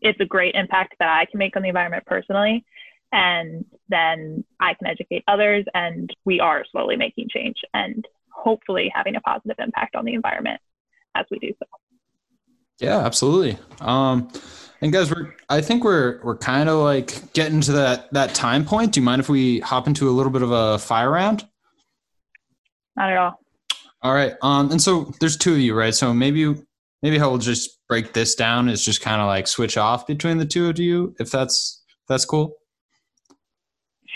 it's 0.01 0.19
a 0.19 0.25
great 0.25 0.55
impact 0.55 0.95
that 0.99 1.09
I 1.09 1.25
can 1.25 1.37
make 1.37 1.55
on 1.55 1.61
the 1.61 1.69
environment 1.69 2.05
personally. 2.05 2.65
And 3.11 3.65
then 3.89 4.45
I 4.59 4.73
can 4.73 4.87
educate 4.87 5.25
others, 5.27 5.65
and 5.73 6.09
we 6.23 6.39
are 6.39 6.63
slowly 6.71 6.95
making 6.95 7.27
change 7.29 7.57
and 7.73 8.07
hopefully 8.29 8.89
having 8.93 9.17
a 9.17 9.21
positive 9.21 9.57
impact 9.59 9.97
on 9.97 10.05
the 10.05 10.13
environment 10.13 10.61
as 11.15 11.25
we 11.31 11.39
do 11.39 11.53
so. 11.59 11.65
Yeah, 12.79 12.99
absolutely. 12.99 13.57
Um, 13.79 14.31
and 14.81 14.91
guys, 14.91 15.11
we're 15.11 15.35
I 15.49 15.61
think 15.61 15.83
we're 15.83 16.19
we're 16.23 16.37
kind 16.37 16.67
of 16.67 16.79
like 16.79 17.33
getting 17.33 17.61
to 17.61 17.73
that 17.73 18.11
that 18.13 18.33
time 18.33 18.65
point. 18.65 18.93
Do 18.93 18.99
you 18.99 19.05
mind 19.05 19.19
if 19.19 19.29
we 19.29 19.59
hop 19.59 19.87
into 19.87 20.09
a 20.09 20.11
little 20.11 20.31
bit 20.31 20.41
of 20.41 20.51
a 20.51 20.79
fire 20.79 21.11
round? 21.11 21.47
Not 22.95 23.11
at 23.11 23.17
all. 23.17 23.39
All 24.01 24.13
right. 24.13 24.33
Um, 24.41 24.71
and 24.71 24.81
so 24.81 25.13
there's 25.19 25.37
two 25.37 25.53
of 25.53 25.59
you, 25.59 25.75
right? 25.75 25.93
So 25.93 26.13
maybe 26.13 26.55
maybe 27.03 27.19
how 27.19 27.29
we'll 27.29 27.37
just 27.37 27.79
break 27.87 28.13
this 28.13 28.33
down 28.33 28.69
is 28.69 28.83
just 28.83 29.01
kind 29.01 29.21
of 29.21 29.27
like 29.27 29.47
switch 29.47 29.77
off 29.77 30.07
between 30.07 30.39
the 30.39 30.45
two 30.45 30.69
of 30.69 30.79
you, 30.79 31.15
if 31.19 31.29
that's 31.29 31.83
if 31.87 32.07
that's 32.07 32.25
cool. 32.25 32.55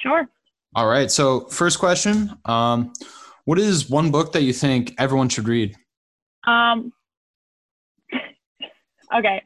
Sure. 0.02 0.28
All 0.74 0.88
right. 0.88 1.12
So 1.12 1.42
first 1.42 1.80
question, 1.80 2.32
um, 2.46 2.92
what 3.46 3.60
is 3.60 3.90
one 3.90 4.12
book 4.12 4.34
that 4.34 4.42
you 4.42 4.54
think 4.54 4.94
everyone 4.98 5.30
should 5.30 5.48
read? 5.48 5.76
Um. 6.46 6.94
okay. 9.16 9.44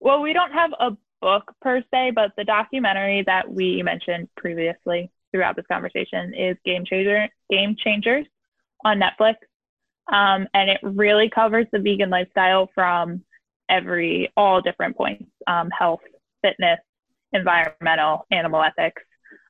Well, 0.00 0.22
we 0.22 0.32
don't 0.32 0.52
have 0.52 0.72
a 0.78 0.96
book 1.20 1.54
per 1.60 1.82
se, 1.92 2.12
but 2.14 2.32
the 2.36 2.44
documentary 2.44 3.22
that 3.26 3.50
we 3.50 3.82
mentioned 3.82 4.28
previously 4.36 5.10
throughout 5.32 5.56
this 5.56 5.66
conversation 5.66 6.34
is 6.34 6.56
Game 6.64 6.84
Changer 6.84 7.28
Game 7.50 7.76
Changers 7.76 8.26
on 8.84 9.00
Netflix. 9.00 9.34
Um, 10.12 10.48
and 10.54 10.68
it 10.70 10.80
really 10.82 11.30
covers 11.30 11.66
the 11.72 11.78
vegan 11.78 12.10
lifestyle 12.10 12.68
from 12.74 13.22
every, 13.68 14.32
all 14.36 14.60
different 14.60 14.96
points 14.96 15.24
um, 15.46 15.70
health, 15.70 16.00
fitness, 16.42 16.80
environmental, 17.32 18.26
animal 18.30 18.62
ethics. 18.62 19.02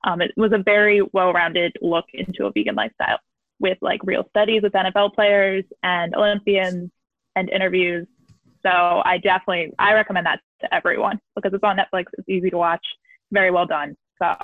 Um, 0.05 0.21
it 0.21 0.33
was 0.37 0.53
a 0.53 0.59
very 0.59 1.03
well 1.13 1.33
rounded 1.33 1.77
look 1.81 2.07
into 2.13 2.47
a 2.47 2.53
vegan 2.53 2.75
lifestyle 2.75 3.19
with 3.61 3.79
like 3.81 4.01
real 4.05 4.25
studies 4.31 4.63
with 4.63 4.73
NFL 4.73 5.15
players 5.15 5.65
and 5.83 6.15
Olympians 6.15 6.91
and 7.37 7.51
interviews. 7.51 8.07
So 8.63 8.71
I 8.71 9.19
definitely 9.19 9.73
I 9.79 9.95
recommend 9.95 10.27
that 10.27 10.41
to 10.63 10.75
everyone 10.75 11.21
because 11.35 11.53
it's 11.55 11.65
on 11.65 11.77
Netflix. 11.77 12.07
It's 12.19 12.29
easy 12.29 12.51
to 12.51 12.57
watch, 12.57 12.85
very 13.31 13.51
well 13.51 13.67
done. 13.67 13.97
So. 14.21 14.35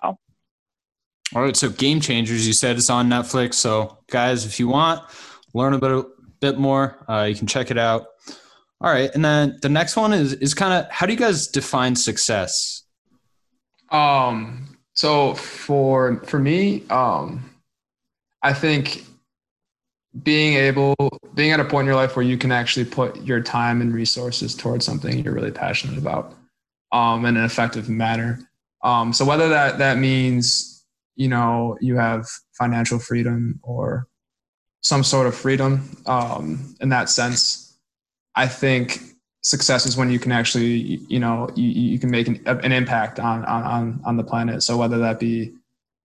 All 1.34 1.42
right, 1.42 1.56
so 1.56 1.68
Game 1.68 2.00
Changers, 2.00 2.46
you 2.46 2.52
said 2.52 2.76
it's 2.76 2.88
on 2.88 3.08
Netflix. 3.08 3.54
So 3.54 3.98
guys, 4.08 4.46
if 4.46 4.60
you 4.60 4.68
want, 4.68 5.02
learn 5.54 5.74
a 5.74 5.78
bit, 5.78 6.06
bit 6.40 6.58
more, 6.58 7.04
uh, 7.08 7.24
you 7.24 7.34
can 7.34 7.48
check 7.48 7.70
it 7.70 7.78
out. 7.78 8.06
All 8.80 8.92
right, 8.92 9.10
and 9.14 9.24
then 9.24 9.58
the 9.62 9.68
next 9.68 9.96
one 9.96 10.12
is 10.12 10.34
is 10.34 10.52
kind 10.54 10.72
of 10.72 10.90
how 10.90 11.06
do 11.06 11.12
you 11.12 11.18
guys 11.18 11.48
define 11.48 11.96
success? 11.96 12.82
Um, 13.90 14.78
so 14.92 15.34
for 15.34 16.22
for 16.24 16.38
me, 16.38 16.84
um, 16.90 17.50
I 18.46 18.52
think 18.52 19.04
being 20.22 20.54
able 20.54 20.94
being 21.34 21.50
at 21.50 21.58
a 21.58 21.64
point 21.64 21.82
in 21.84 21.86
your 21.86 21.96
life 21.96 22.14
where 22.14 22.24
you 22.24 22.38
can 22.38 22.52
actually 22.52 22.84
put 22.84 23.20
your 23.22 23.40
time 23.40 23.80
and 23.80 23.92
resources 23.92 24.54
towards 24.54 24.86
something 24.86 25.18
you're 25.18 25.34
really 25.34 25.50
passionate 25.50 25.98
about 25.98 26.32
um, 26.92 27.24
in 27.24 27.36
an 27.36 27.44
effective 27.44 27.88
manner. 27.88 28.38
Um, 28.84 29.12
so 29.12 29.24
whether 29.24 29.48
that 29.48 29.78
that 29.78 29.98
means 29.98 30.84
you 31.16 31.26
know 31.26 31.76
you 31.80 31.96
have 31.96 32.24
financial 32.52 33.00
freedom 33.00 33.58
or 33.64 34.06
some 34.80 35.02
sort 35.02 35.26
of 35.26 35.34
freedom 35.34 36.00
um, 36.06 36.76
in 36.80 36.88
that 36.90 37.10
sense. 37.10 37.76
I 38.36 38.46
think 38.46 39.00
success 39.40 39.86
is 39.86 39.96
when 39.96 40.08
you 40.08 40.20
can 40.20 40.30
actually, 40.30 41.00
you 41.08 41.18
know, 41.18 41.50
you, 41.56 41.68
you 41.68 41.98
can 41.98 42.10
make 42.12 42.28
an, 42.28 42.40
an 42.46 42.70
impact 42.70 43.18
on, 43.18 43.44
on, 43.46 44.00
on 44.04 44.16
the 44.16 44.22
planet. 44.22 44.62
So 44.62 44.76
whether 44.76 44.98
that 44.98 45.18
be 45.18 45.52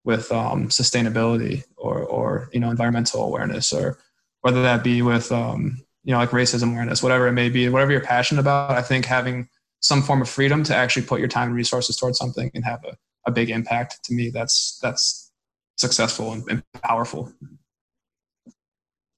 with 0.03 0.31
um, 0.31 0.69
sustainability 0.69 1.63
or, 1.77 1.99
or, 1.99 2.49
you 2.51 2.59
know, 2.59 2.69
environmental 2.69 3.23
awareness 3.23 3.71
or 3.71 3.97
whether 4.41 4.61
that 4.61 4.83
be 4.83 5.01
with, 5.01 5.31
um, 5.31 5.79
you 6.03 6.11
know, 6.11 6.17
like 6.17 6.31
racism 6.31 6.71
awareness, 6.71 7.03
whatever 7.03 7.27
it 7.27 7.33
may 7.33 7.49
be, 7.49 7.69
whatever 7.69 7.91
you're 7.91 8.01
passionate 8.01 8.41
about, 8.41 8.71
I 8.71 8.81
think 8.81 9.05
having 9.05 9.47
some 9.79 10.01
form 10.01 10.21
of 10.21 10.29
freedom 10.29 10.63
to 10.63 10.75
actually 10.75 11.05
put 11.05 11.19
your 11.19 11.29
time 11.29 11.49
and 11.49 11.55
resources 11.55 11.95
towards 11.95 12.17
something 12.17 12.49
and 12.55 12.65
have 12.65 12.83
a, 12.83 12.97
a 13.27 13.31
big 13.31 13.49
impact 13.49 14.03
to 14.05 14.13
me, 14.13 14.29
that's, 14.29 14.79
that's 14.81 15.31
successful 15.77 16.33
and, 16.33 16.43
and 16.49 16.63
powerful. 16.81 17.31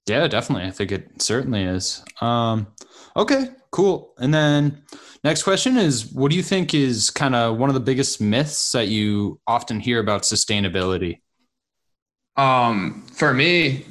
Yeah, 0.06 0.28
definitely. 0.28 0.66
I 0.66 0.70
think 0.70 0.92
it 0.92 1.22
certainly 1.22 1.62
is. 1.62 2.04
Um, 2.20 2.66
okay, 3.16 3.48
cool. 3.70 4.12
And 4.18 4.34
then 4.34 4.82
next 5.22 5.42
question 5.42 5.76
is 5.76 6.12
what 6.12 6.30
do 6.30 6.36
you 6.36 6.42
think 6.42 6.74
is 6.74 7.10
kind 7.10 7.34
of 7.34 7.56
one 7.56 7.70
of 7.70 7.74
the 7.74 7.80
biggest 7.80 8.20
myths 8.20 8.72
that 8.72 8.88
you 8.88 9.40
often 9.46 9.80
hear 9.80 10.00
about 10.00 10.22
sustainability? 10.22 11.20
Um, 12.36 13.06
for 13.12 13.32
me, 13.32 13.86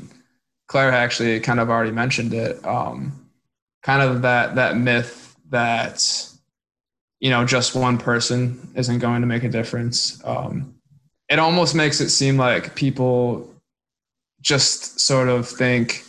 Claire 0.67 0.91
actually 0.91 1.39
kind 1.39 1.60
of 1.60 1.69
already 1.69 1.91
mentioned 1.91 2.34
it. 2.34 2.63
Um, 2.65 3.30
kind 3.82 4.02
of 4.02 4.21
that 4.21 4.56
that 4.56 4.78
myth 4.78 5.36
that 5.49 6.30
you 7.19 7.30
know 7.30 7.45
just 7.45 7.76
one 7.76 7.97
person 7.97 8.71
isn't 8.76 8.99
going 8.99 9.21
to 9.21 9.28
make 9.28 9.43
a 9.43 9.49
difference. 9.49 10.21
Um, 10.26 10.76
it 11.30 11.39
almost 11.39 11.73
makes 11.76 12.02
it 12.02 12.10
seem 12.10 12.38
like 12.38 12.76
people 12.76 13.53
just 14.44 15.00
sort 15.00 15.30
of 15.30 15.48
think 15.48 16.04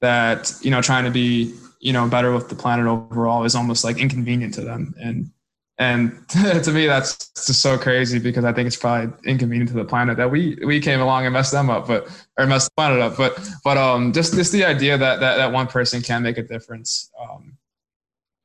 that 0.00 0.52
you 0.62 0.70
know 0.70 0.80
trying 0.80 1.04
to 1.04 1.10
be 1.10 1.54
you 1.80 1.92
know 1.92 2.06
better 2.06 2.32
with 2.32 2.48
the 2.48 2.54
planet 2.54 2.86
overall 2.86 3.44
is 3.44 3.54
almost 3.54 3.82
like 3.82 3.98
inconvenient 3.98 4.54
to 4.54 4.60
them. 4.60 4.94
And 5.00 5.30
and 5.78 6.28
to 6.28 6.70
me 6.72 6.86
that's 6.86 7.30
just 7.30 7.62
so 7.62 7.78
crazy 7.78 8.18
because 8.18 8.44
i 8.44 8.52
think 8.52 8.66
it's 8.66 8.76
probably 8.76 9.10
inconvenient 9.24 9.70
to 9.70 9.74
the 9.74 9.84
planet 9.84 10.18
that 10.18 10.30
we 10.30 10.58
we 10.66 10.78
came 10.78 11.00
along 11.00 11.24
and 11.24 11.32
messed 11.32 11.52
them 11.52 11.70
up 11.70 11.86
but 11.86 12.06
or 12.38 12.46
messed 12.46 12.68
the 12.68 12.74
planet 12.76 13.00
up. 13.00 13.16
But 13.16 13.40
but 13.64 13.78
um 13.78 14.12
just 14.12 14.34
just 14.34 14.52
the 14.52 14.64
idea 14.64 14.98
that 14.98 15.20
that, 15.20 15.36
that 15.38 15.52
one 15.52 15.66
person 15.66 16.02
can 16.02 16.22
make 16.22 16.36
a 16.36 16.42
difference 16.42 17.10
um 17.18 17.56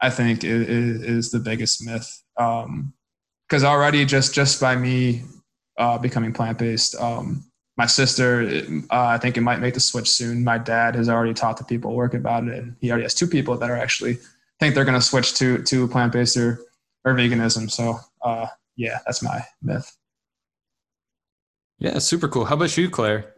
i 0.02 0.10
think 0.10 0.44
is, 0.44 1.02
is 1.04 1.32
the 1.32 1.40
biggest 1.40 1.86
myth. 1.86 2.24
Um 2.38 2.94
because 3.48 3.64
already 3.64 4.06
just 4.06 4.34
just 4.34 4.62
by 4.62 4.76
me 4.76 5.24
uh 5.78 5.98
becoming 5.98 6.32
plant-based 6.32 6.96
um 6.96 7.44
my 7.78 7.86
sister, 7.86 8.64
uh, 8.90 9.06
I 9.06 9.18
think 9.18 9.38
it 9.38 9.42
might 9.42 9.60
make 9.60 9.74
the 9.74 9.80
switch 9.80 10.10
soon. 10.10 10.44
My 10.44 10.58
dad 10.58 10.96
has 10.96 11.10
already 11.10 11.34
talked 11.34 11.58
to 11.60 11.66
people 11.66 11.94
work 11.94 12.14
about 12.14 12.48
it, 12.48 12.58
and 12.58 12.76
he 12.80 12.90
already 12.90 13.04
has 13.04 13.14
two 13.14 13.28
people 13.28 13.58
that 13.58 13.70
are 13.70 13.78
actually 13.78 14.18
think 14.60 14.76
they're 14.76 14.86
going 14.86 15.00
to 15.00 15.06
switch 15.06 15.34
to 15.36 15.62
to 15.64 15.88
plant 15.88 16.14
based 16.14 16.38
or 16.38 16.60
or 17.04 17.14
veganism. 17.14 17.70
So 17.70 18.00
uh, 18.22 18.48
yeah, 18.78 19.00
that's 19.06 19.22
my 19.22 19.42
myth. 19.62 19.96
Yeah, 21.80 22.00
super 22.00 22.30
cool. 22.30 22.46
How 22.46 22.56
about 22.56 22.78
you, 22.78 22.90
Claire? 22.90 23.34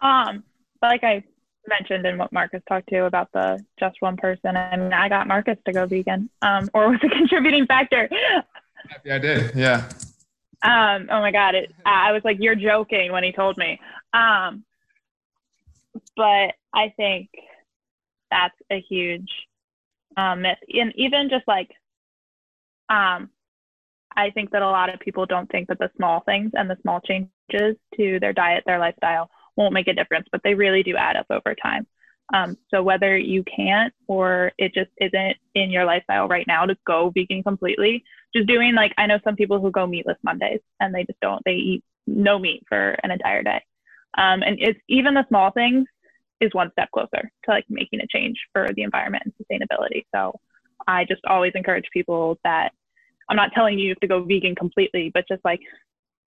Um, 0.00 0.44
like 0.80 1.02
I 1.02 1.24
mentioned 1.68 2.06
in 2.06 2.16
what 2.16 2.32
Marcus 2.32 2.62
talked 2.68 2.88
to 2.90 3.04
about 3.04 3.30
the 3.32 3.64
just 3.78 3.96
one 4.00 4.16
person, 4.16 4.56
I 4.56 4.76
mean, 4.76 4.92
I 4.92 5.08
got 5.08 5.26
Marcus 5.26 5.58
to 5.66 5.72
go 5.72 5.86
vegan, 5.86 6.30
um, 6.42 6.70
or 6.74 6.90
was 6.90 7.00
a 7.02 7.08
contributing 7.16 7.66
factor. 7.66 8.08
Yeah, 9.04 9.16
I 9.16 9.18
did. 9.18 9.54
Yeah. 9.56 9.88
Um, 10.62 11.08
oh 11.10 11.20
my 11.20 11.32
God. 11.32 11.54
It, 11.54 11.72
I 11.86 12.12
was 12.12 12.22
like, 12.24 12.38
you're 12.40 12.54
joking 12.54 13.12
when 13.12 13.24
he 13.24 13.32
told 13.32 13.56
me. 13.56 13.78
Um, 14.12 14.64
but 16.16 16.54
I 16.72 16.92
think 16.96 17.30
that's 18.30 18.54
a 18.70 18.80
huge 18.88 19.30
um, 20.16 20.42
myth. 20.42 20.58
And 20.68 20.92
even 20.96 21.28
just 21.28 21.46
like, 21.48 21.70
um, 22.88 23.30
I 24.16 24.30
think 24.30 24.50
that 24.50 24.62
a 24.62 24.66
lot 24.66 24.92
of 24.92 25.00
people 25.00 25.26
don't 25.26 25.50
think 25.50 25.68
that 25.68 25.78
the 25.78 25.90
small 25.96 26.20
things 26.20 26.50
and 26.54 26.68
the 26.68 26.76
small 26.82 27.00
changes 27.00 27.76
to 27.96 28.18
their 28.20 28.32
diet, 28.32 28.64
their 28.66 28.78
lifestyle 28.78 29.30
won't 29.56 29.72
make 29.72 29.88
a 29.88 29.94
difference, 29.94 30.26
but 30.32 30.40
they 30.42 30.54
really 30.54 30.82
do 30.82 30.96
add 30.96 31.16
up 31.16 31.26
over 31.30 31.54
time. 31.54 31.86
Um, 32.32 32.56
so 32.72 32.82
whether 32.82 33.16
you 33.16 33.44
can't 33.44 33.92
or 34.06 34.52
it 34.58 34.72
just 34.72 34.90
isn't 35.00 35.36
in 35.54 35.70
your 35.70 35.84
lifestyle 35.84 36.28
right 36.28 36.46
now 36.46 36.64
to 36.64 36.76
go 36.86 37.10
vegan 37.14 37.42
completely, 37.42 38.04
just 38.34 38.46
doing 38.46 38.74
like 38.74 38.92
I 38.98 39.06
know 39.06 39.18
some 39.24 39.36
people 39.36 39.60
who 39.60 39.70
go 39.70 39.86
meatless 39.86 40.18
Mondays 40.22 40.60
and 40.78 40.94
they 40.94 41.04
just 41.04 41.20
don't 41.20 41.42
they 41.44 41.54
eat 41.54 41.84
no 42.06 42.38
meat 42.38 42.62
for 42.68 42.96
an 43.02 43.10
entire 43.10 43.42
day. 43.42 43.60
Um, 44.16 44.42
and 44.42 44.56
it's 44.60 44.78
even 44.88 45.14
the 45.14 45.26
small 45.28 45.50
things 45.50 45.86
is 46.40 46.54
one 46.54 46.70
step 46.72 46.90
closer 46.92 47.30
to 47.44 47.50
like 47.50 47.64
making 47.68 48.00
a 48.00 48.06
change 48.06 48.36
for 48.52 48.68
the 48.74 48.82
environment 48.82 49.24
and 49.24 49.34
sustainability. 49.34 50.04
So 50.14 50.38
I 50.86 51.04
just 51.04 51.20
always 51.26 51.52
encourage 51.54 51.84
people 51.92 52.38
that 52.44 52.70
I'm 53.28 53.36
not 53.36 53.52
telling 53.54 53.78
you 53.78 53.86
you 53.86 53.90
have 53.90 54.00
to 54.00 54.08
go 54.08 54.22
vegan 54.22 54.54
completely, 54.54 55.10
but 55.12 55.24
just 55.28 55.44
like 55.44 55.60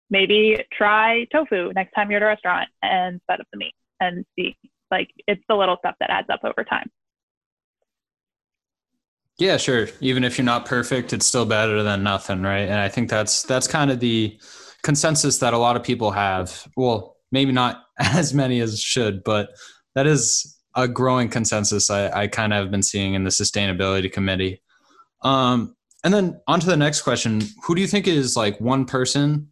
maybe 0.10 0.63
try 0.72 1.26
tofu 1.26 1.72
next 1.74 1.94
time 1.94 2.12
you're 2.12 2.18
at 2.18 2.24
a 2.24 2.28
restaurant 2.28 2.70
and 2.82 3.20
set 3.30 3.39
up 3.39 3.48
the 3.52 3.58
meat 3.58 3.76
and 4.00 4.26
see. 4.38 4.56
Like 4.93 5.10
it's 5.27 5.41
the 5.49 5.56
little 5.56 5.77
stuff 5.79 5.95
that 5.99 6.12
adds 6.12 6.29
up 6.29 6.41
over 6.43 6.63
time. 6.63 6.88
Yeah, 9.39 9.58
sure. 9.58 9.88
Even 10.01 10.23
if 10.23 10.38
you're 10.38 10.45
not 10.45 10.67
perfect, 10.67 11.13
it's 11.13 11.25
still 11.25 11.47
better 11.47 11.82
than 11.82 12.03
nothing, 12.03 12.43
right? 12.43 12.69
And 12.69 12.75
I 12.79 12.89
think 12.89 13.10
that's 13.10 13.41
that's 13.41 13.67
kind 13.67 13.89
of 13.89 13.99
the 13.99 14.39
consensus 14.84 15.39
that 15.39 15.56
a 15.56 15.58
lot 15.58 15.75
of 15.75 15.82
people 15.82 16.12
have. 16.12 16.67
Well, 16.77 17.17
maybe 17.32 17.51
not 17.51 17.82
as 17.97 18.36
many 18.36 18.60
as 18.60 18.79
should, 18.79 19.23
but 19.23 19.49
that 19.95 20.06
is 20.06 20.60
a 20.75 20.88
growing 20.88 21.29
consensus 21.29 21.89
I, 21.89 22.10
I 22.12 22.27
kind 22.27 22.53
of 22.53 22.60
have 22.60 22.71
been 22.71 22.84
seeing 22.84 23.15
in 23.15 23.23
the 23.23 23.32
sustainability 23.32 24.12
committee. 24.12 24.62
Um, 25.23 25.75
and 26.03 26.13
then 26.13 26.39
on 26.47 26.60
to 26.60 26.67
the 26.67 26.77
next 26.77 27.01
question: 27.01 27.41
Who 27.65 27.73
do 27.73 27.82
you 27.82 27.88
think 27.88 28.08
is 28.08 28.38
like 28.38 28.62
one 28.62 28.86
person, 28.86 29.49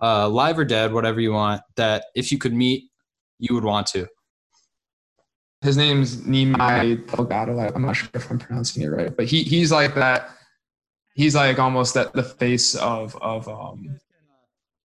uh, 0.00 0.28
live 0.28 0.56
or 0.56 0.64
dead, 0.64 0.92
whatever 0.92 1.20
you 1.20 1.32
want, 1.32 1.62
that 1.74 2.04
if 2.14 2.30
you 2.30 2.38
could 2.38 2.54
meet, 2.54 2.84
you 3.40 3.54
would 3.56 3.64
want 3.64 3.88
to? 3.88 4.06
His 5.64 5.78
name's 5.78 6.18
Nimai 6.18 7.06
Delgado. 7.10 7.58
I'm 7.58 7.82
not 7.82 7.96
sure 7.96 8.08
if 8.12 8.30
I'm 8.30 8.38
pronouncing 8.38 8.82
it 8.82 8.88
right, 8.88 9.16
but 9.16 9.24
he 9.24 9.42
he's 9.42 9.72
like 9.72 9.94
that. 9.94 10.30
He's 11.14 11.34
like 11.34 11.58
almost 11.58 11.94
that 11.94 12.12
the 12.12 12.22
face 12.22 12.74
of 12.74 13.16
of 13.16 13.48
um, 13.48 13.98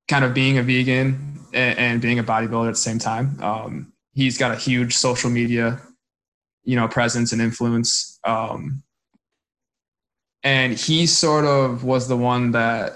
kind 0.08 0.24
of 0.24 0.34
being 0.34 0.58
a 0.58 0.64
vegan 0.64 1.40
and, 1.54 1.78
and, 1.78 2.02
being 2.02 2.18
a 2.18 2.24
bodybuilder 2.24 2.70
at 2.70 2.76
the 2.76 2.76
same 2.76 2.98
time. 2.98 3.38
Um, 3.44 3.94
he's 4.14 4.38
got 4.38 4.52
a 4.52 4.56
huge 4.56 4.96
social 4.96 5.30
media, 5.30 5.82
you 6.64 6.76
know, 6.78 6.88
presence 6.88 7.34
and 7.34 7.42
influence. 7.42 8.18
Um, 8.24 8.82
and 10.44 10.74
he 10.74 11.08
sort 11.08 11.44
of 11.44 11.84
was 11.84 12.08
the 12.08 12.18
one 12.18 12.52
that 12.52 12.94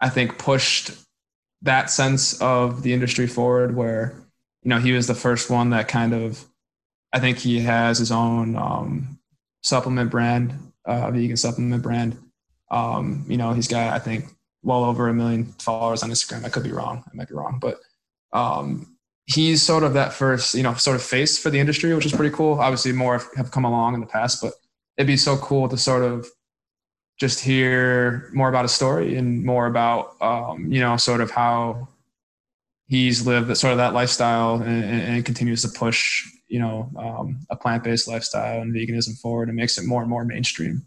I 0.00 0.10
think 0.10 0.38
pushed 0.38 0.92
that 1.62 1.90
sense 1.90 2.40
of 2.40 2.84
the 2.84 2.92
industry 2.92 3.26
forward, 3.26 3.74
where 3.74 4.14
you 4.62 4.68
know 4.68 4.78
he 4.78 4.92
was 4.92 5.08
the 5.08 5.14
first 5.14 5.50
one 5.50 5.70
that 5.70 5.88
kind 5.88 6.14
of 6.14 6.44
I 7.12 7.18
think 7.18 7.38
he 7.38 7.60
has 7.60 7.98
his 7.98 8.12
own 8.12 8.56
um, 8.56 9.18
supplement 9.62 10.10
brand, 10.10 10.54
uh, 10.84 11.10
vegan 11.10 11.36
supplement 11.36 11.82
brand. 11.82 12.16
Um, 12.70 13.24
you 13.28 13.36
know, 13.36 13.52
he's 13.52 13.68
got 13.68 13.92
I 13.92 13.98
think 13.98 14.26
well 14.62 14.84
over 14.84 15.08
a 15.08 15.14
million 15.14 15.46
followers 15.58 16.02
on 16.02 16.10
Instagram. 16.10 16.44
I 16.44 16.48
could 16.48 16.62
be 16.62 16.72
wrong. 16.72 17.04
I 17.06 17.16
might 17.16 17.28
be 17.28 17.34
wrong, 17.34 17.58
but 17.60 17.80
um, 18.32 18.96
he's 19.26 19.62
sort 19.62 19.82
of 19.82 19.94
that 19.94 20.12
first, 20.12 20.54
you 20.54 20.62
know, 20.62 20.74
sort 20.74 20.96
of 20.96 21.02
face 21.02 21.38
for 21.38 21.50
the 21.50 21.58
industry, 21.58 21.94
which 21.94 22.06
is 22.06 22.12
pretty 22.12 22.34
cool. 22.34 22.60
Obviously, 22.60 22.92
more 22.92 23.20
have 23.36 23.50
come 23.50 23.64
along 23.64 23.94
in 23.94 24.00
the 24.00 24.06
past, 24.06 24.40
but 24.42 24.52
it'd 24.96 25.06
be 25.06 25.16
so 25.16 25.36
cool 25.38 25.68
to 25.68 25.76
sort 25.76 26.02
of 26.02 26.28
just 27.18 27.40
hear 27.40 28.30
more 28.32 28.48
about 28.48 28.64
his 28.64 28.72
story 28.72 29.16
and 29.16 29.44
more 29.44 29.66
about, 29.66 30.20
um, 30.22 30.72
you 30.72 30.80
know, 30.80 30.96
sort 30.96 31.20
of 31.20 31.30
how 31.30 31.88
he's 32.86 33.26
lived 33.26 33.46
that 33.48 33.56
sort 33.56 33.72
of 33.72 33.78
that 33.78 33.94
lifestyle 33.94 34.56
and, 34.56 34.84
and 34.84 35.24
continues 35.24 35.62
to 35.62 35.68
push 35.68 36.26
you 36.50 36.58
know 36.58 36.90
um, 36.98 37.40
a 37.50 37.56
plant-based 37.56 38.08
lifestyle 38.08 38.60
and 38.60 38.74
veganism 38.74 39.18
forward 39.18 39.48
and 39.48 39.56
makes 39.56 39.78
it 39.78 39.86
more 39.86 40.02
and 40.02 40.10
more 40.10 40.24
mainstream. 40.24 40.86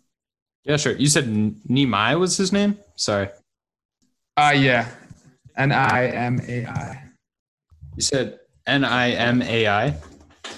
Yeah 0.64 0.78
sure. 0.78 0.94
You 0.94 1.08
said 1.08 1.26
nimai 1.26 2.20
was 2.20 2.38
his 2.38 2.52
name? 2.52 2.78
Sorry. 2.96 3.30
Uh 4.38 4.54
yeah. 4.56 4.90
N-i-m-a-i 5.56 7.04
you 7.96 8.02
said 8.02 8.40
n-i-m-a-i 8.66 9.96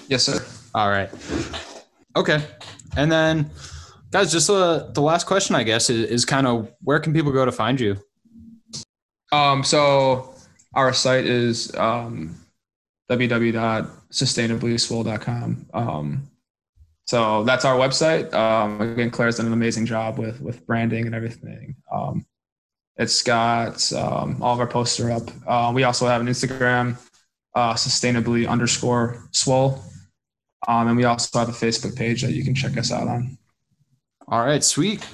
yes 0.08 0.24
sir. 0.24 0.44
All 0.74 0.88
right. 0.88 1.10
Okay. 2.16 2.42
And 2.96 3.12
then 3.12 3.50
guys 4.10 4.32
just 4.32 4.48
uh, 4.48 4.90
the 4.92 5.02
last 5.02 5.26
question 5.26 5.54
i 5.54 5.62
guess 5.62 5.90
is, 5.90 6.08
is 6.08 6.24
kind 6.24 6.46
of 6.46 6.72
where 6.82 6.98
can 6.98 7.12
people 7.12 7.32
go 7.32 7.44
to 7.44 7.52
find 7.52 7.78
you? 7.80 7.96
Um 9.32 9.62
so 9.64 10.34
our 10.76 10.92
site 10.92 11.24
is 11.24 11.74
um, 11.76 12.36
www.sustainablyswole.com. 13.10 15.66
Um, 15.72 16.30
so 17.06 17.44
that's 17.44 17.64
our 17.64 17.76
website. 17.76 18.34
Um, 18.34 18.80
again, 18.80 19.10
Claire's 19.10 19.36
done 19.36 19.46
an 19.46 19.52
amazing 19.52 19.86
job 19.86 20.18
with 20.18 20.40
with 20.40 20.66
branding 20.66 21.06
and 21.06 21.14
everything. 21.14 21.76
Um, 21.92 22.26
it's 22.96 23.22
got 23.22 23.92
um, 23.92 24.42
all 24.42 24.54
of 24.54 24.60
our 24.60 24.66
posts 24.66 24.98
are 25.00 25.12
up. 25.12 25.30
Uh, 25.46 25.72
we 25.74 25.84
also 25.84 26.06
have 26.06 26.20
an 26.20 26.26
Instagram, 26.26 26.96
uh, 27.54 27.74
sustainably 27.74 28.48
underscore 28.48 29.28
swole. 29.32 29.82
Um, 30.66 30.88
and 30.88 30.96
we 30.96 31.04
also 31.04 31.38
have 31.38 31.48
a 31.48 31.52
Facebook 31.52 31.96
page 31.96 32.22
that 32.22 32.32
you 32.32 32.42
can 32.42 32.54
check 32.54 32.76
us 32.76 32.90
out 32.90 33.06
on. 33.06 33.38
All 34.28 34.44
right, 34.44 34.64
sweet. 34.64 35.06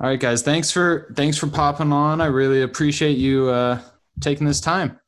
All 0.00 0.08
right, 0.08 0.18
guys. 0.18 0.42
Thanks 0.42 0.70
for 0.70 1.12
thanks 1.16 1.36
for 1.36 1.48
popping 1.48 1.92
on. 1.92 2.20
I 2.20 2.26
really 2.26 2.62
appreciate 2.62 3.18
you 3.18 3.48
uh, 3.48 3.80
taking 4.20 4.46
this 4.46 4.60
time. 4.60 4.98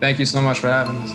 Thank 0.00 0.18
you 0.18 0.24
so 0.24 0.40
much 0.40 0.60
for 0.60 0.68
having 0.68 0.96
us. 0.96 1.10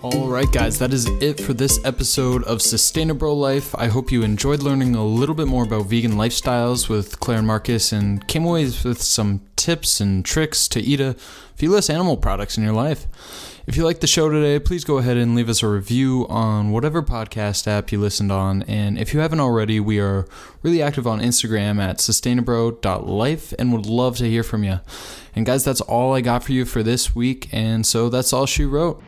All 0.00 0.28
right, 0.28 0.50
guys, 0.52 0.78
that 0.78 0.92
is 0.92 1.08
it 1.20 1.40
for 1.40 1.54
this 1.54 1.84
episode 1.84 2.44
of 2.44 2.62
Sustainable 2.62 3.36
Life. 3.36 3.74
I 3.76 3.88
hope 3.88 4.12
you 4.12 4.22
enjoyed 4.22 4.62
learning 4.62 4.94
a 4.94 5.04
little 5.04 5.34
bit 5.34 5.48
more 5.48 5.64
about 5.64 5.86
vegan 5.86 6.12
lifestyles 6.12 6.88
with 6.88 7.18
Claire 7.18 7.38
and 7.38 7.48
Marcus 7.48 7.90
and 7.90 8.24
came 8.28 8.44
away 8.44 8.64
with 8.84 9.02
some 9.02 9.40
tips 9.56 10.00
and 10.00 10.24
tricks 10.24 10.68
to 10.68 10.80
eat 10.80 11.00
a 11.00 11.14
few 11.56 11.72
less 11.72 11.90
animal 11.90 12.16
products 12.16 12.56
in 12.56 12.62
your 12.62 12.74
life. 12.74 13.08
If 13.64 13.76
you 13.76 13.84
liked 13.84 14.00
the 14.00 14.08
show 14.08 14.28
today, 14.28 14.58
please 14.58 14.82
go 14.82 14.98
ahead 14.98 15.16
and 15.16 15.36
leave 15.36 15.48
us 15.48 15.62
a 15.62 15.68
review 15.68 16.26
on 16.28 16.72
whatever 16.72 17.00
podcast 17.00 17.68
app 17.68 17.92
you 17.92 18.00
listened 18.00 18.32
on. 18.32 18.64
And 18.64 18.98
if 18.98 19.14
you 19.14 19.20
haven't 19.20 19.38
already, 19.38 19.78
we 19.78 20.00
are 20.00 20.26
really 20.64 20.82
active 20.82 21.06
on 21.06 21.20
Instagram 21.20 21.80
at 21.80 21.98
sustainabro.life 21.98 23.54
and 23.60 23.72
would 23.72 23.86
love 23.86 24.16
to 24.16 24.28
hear 24.28 24.42
from 24.42 24.64
you. 24.64 24.80
And 25.36 25.46
guys, 25.46 25.64
that's 25.64 25.80
all 25.80 26.12
I 26.12 26.22
got 26.22 26.42
for 26.42 26.50
you 26.50 26.64
for 26.64 26.82
this 26.82 27.14
week. 27.14 27.48
And 27.52 27.86
so 27.86 28.08
that's 28.08 28.32
all 28.32 28.46
she 28.46 28.64
wrote. 28.64 29.00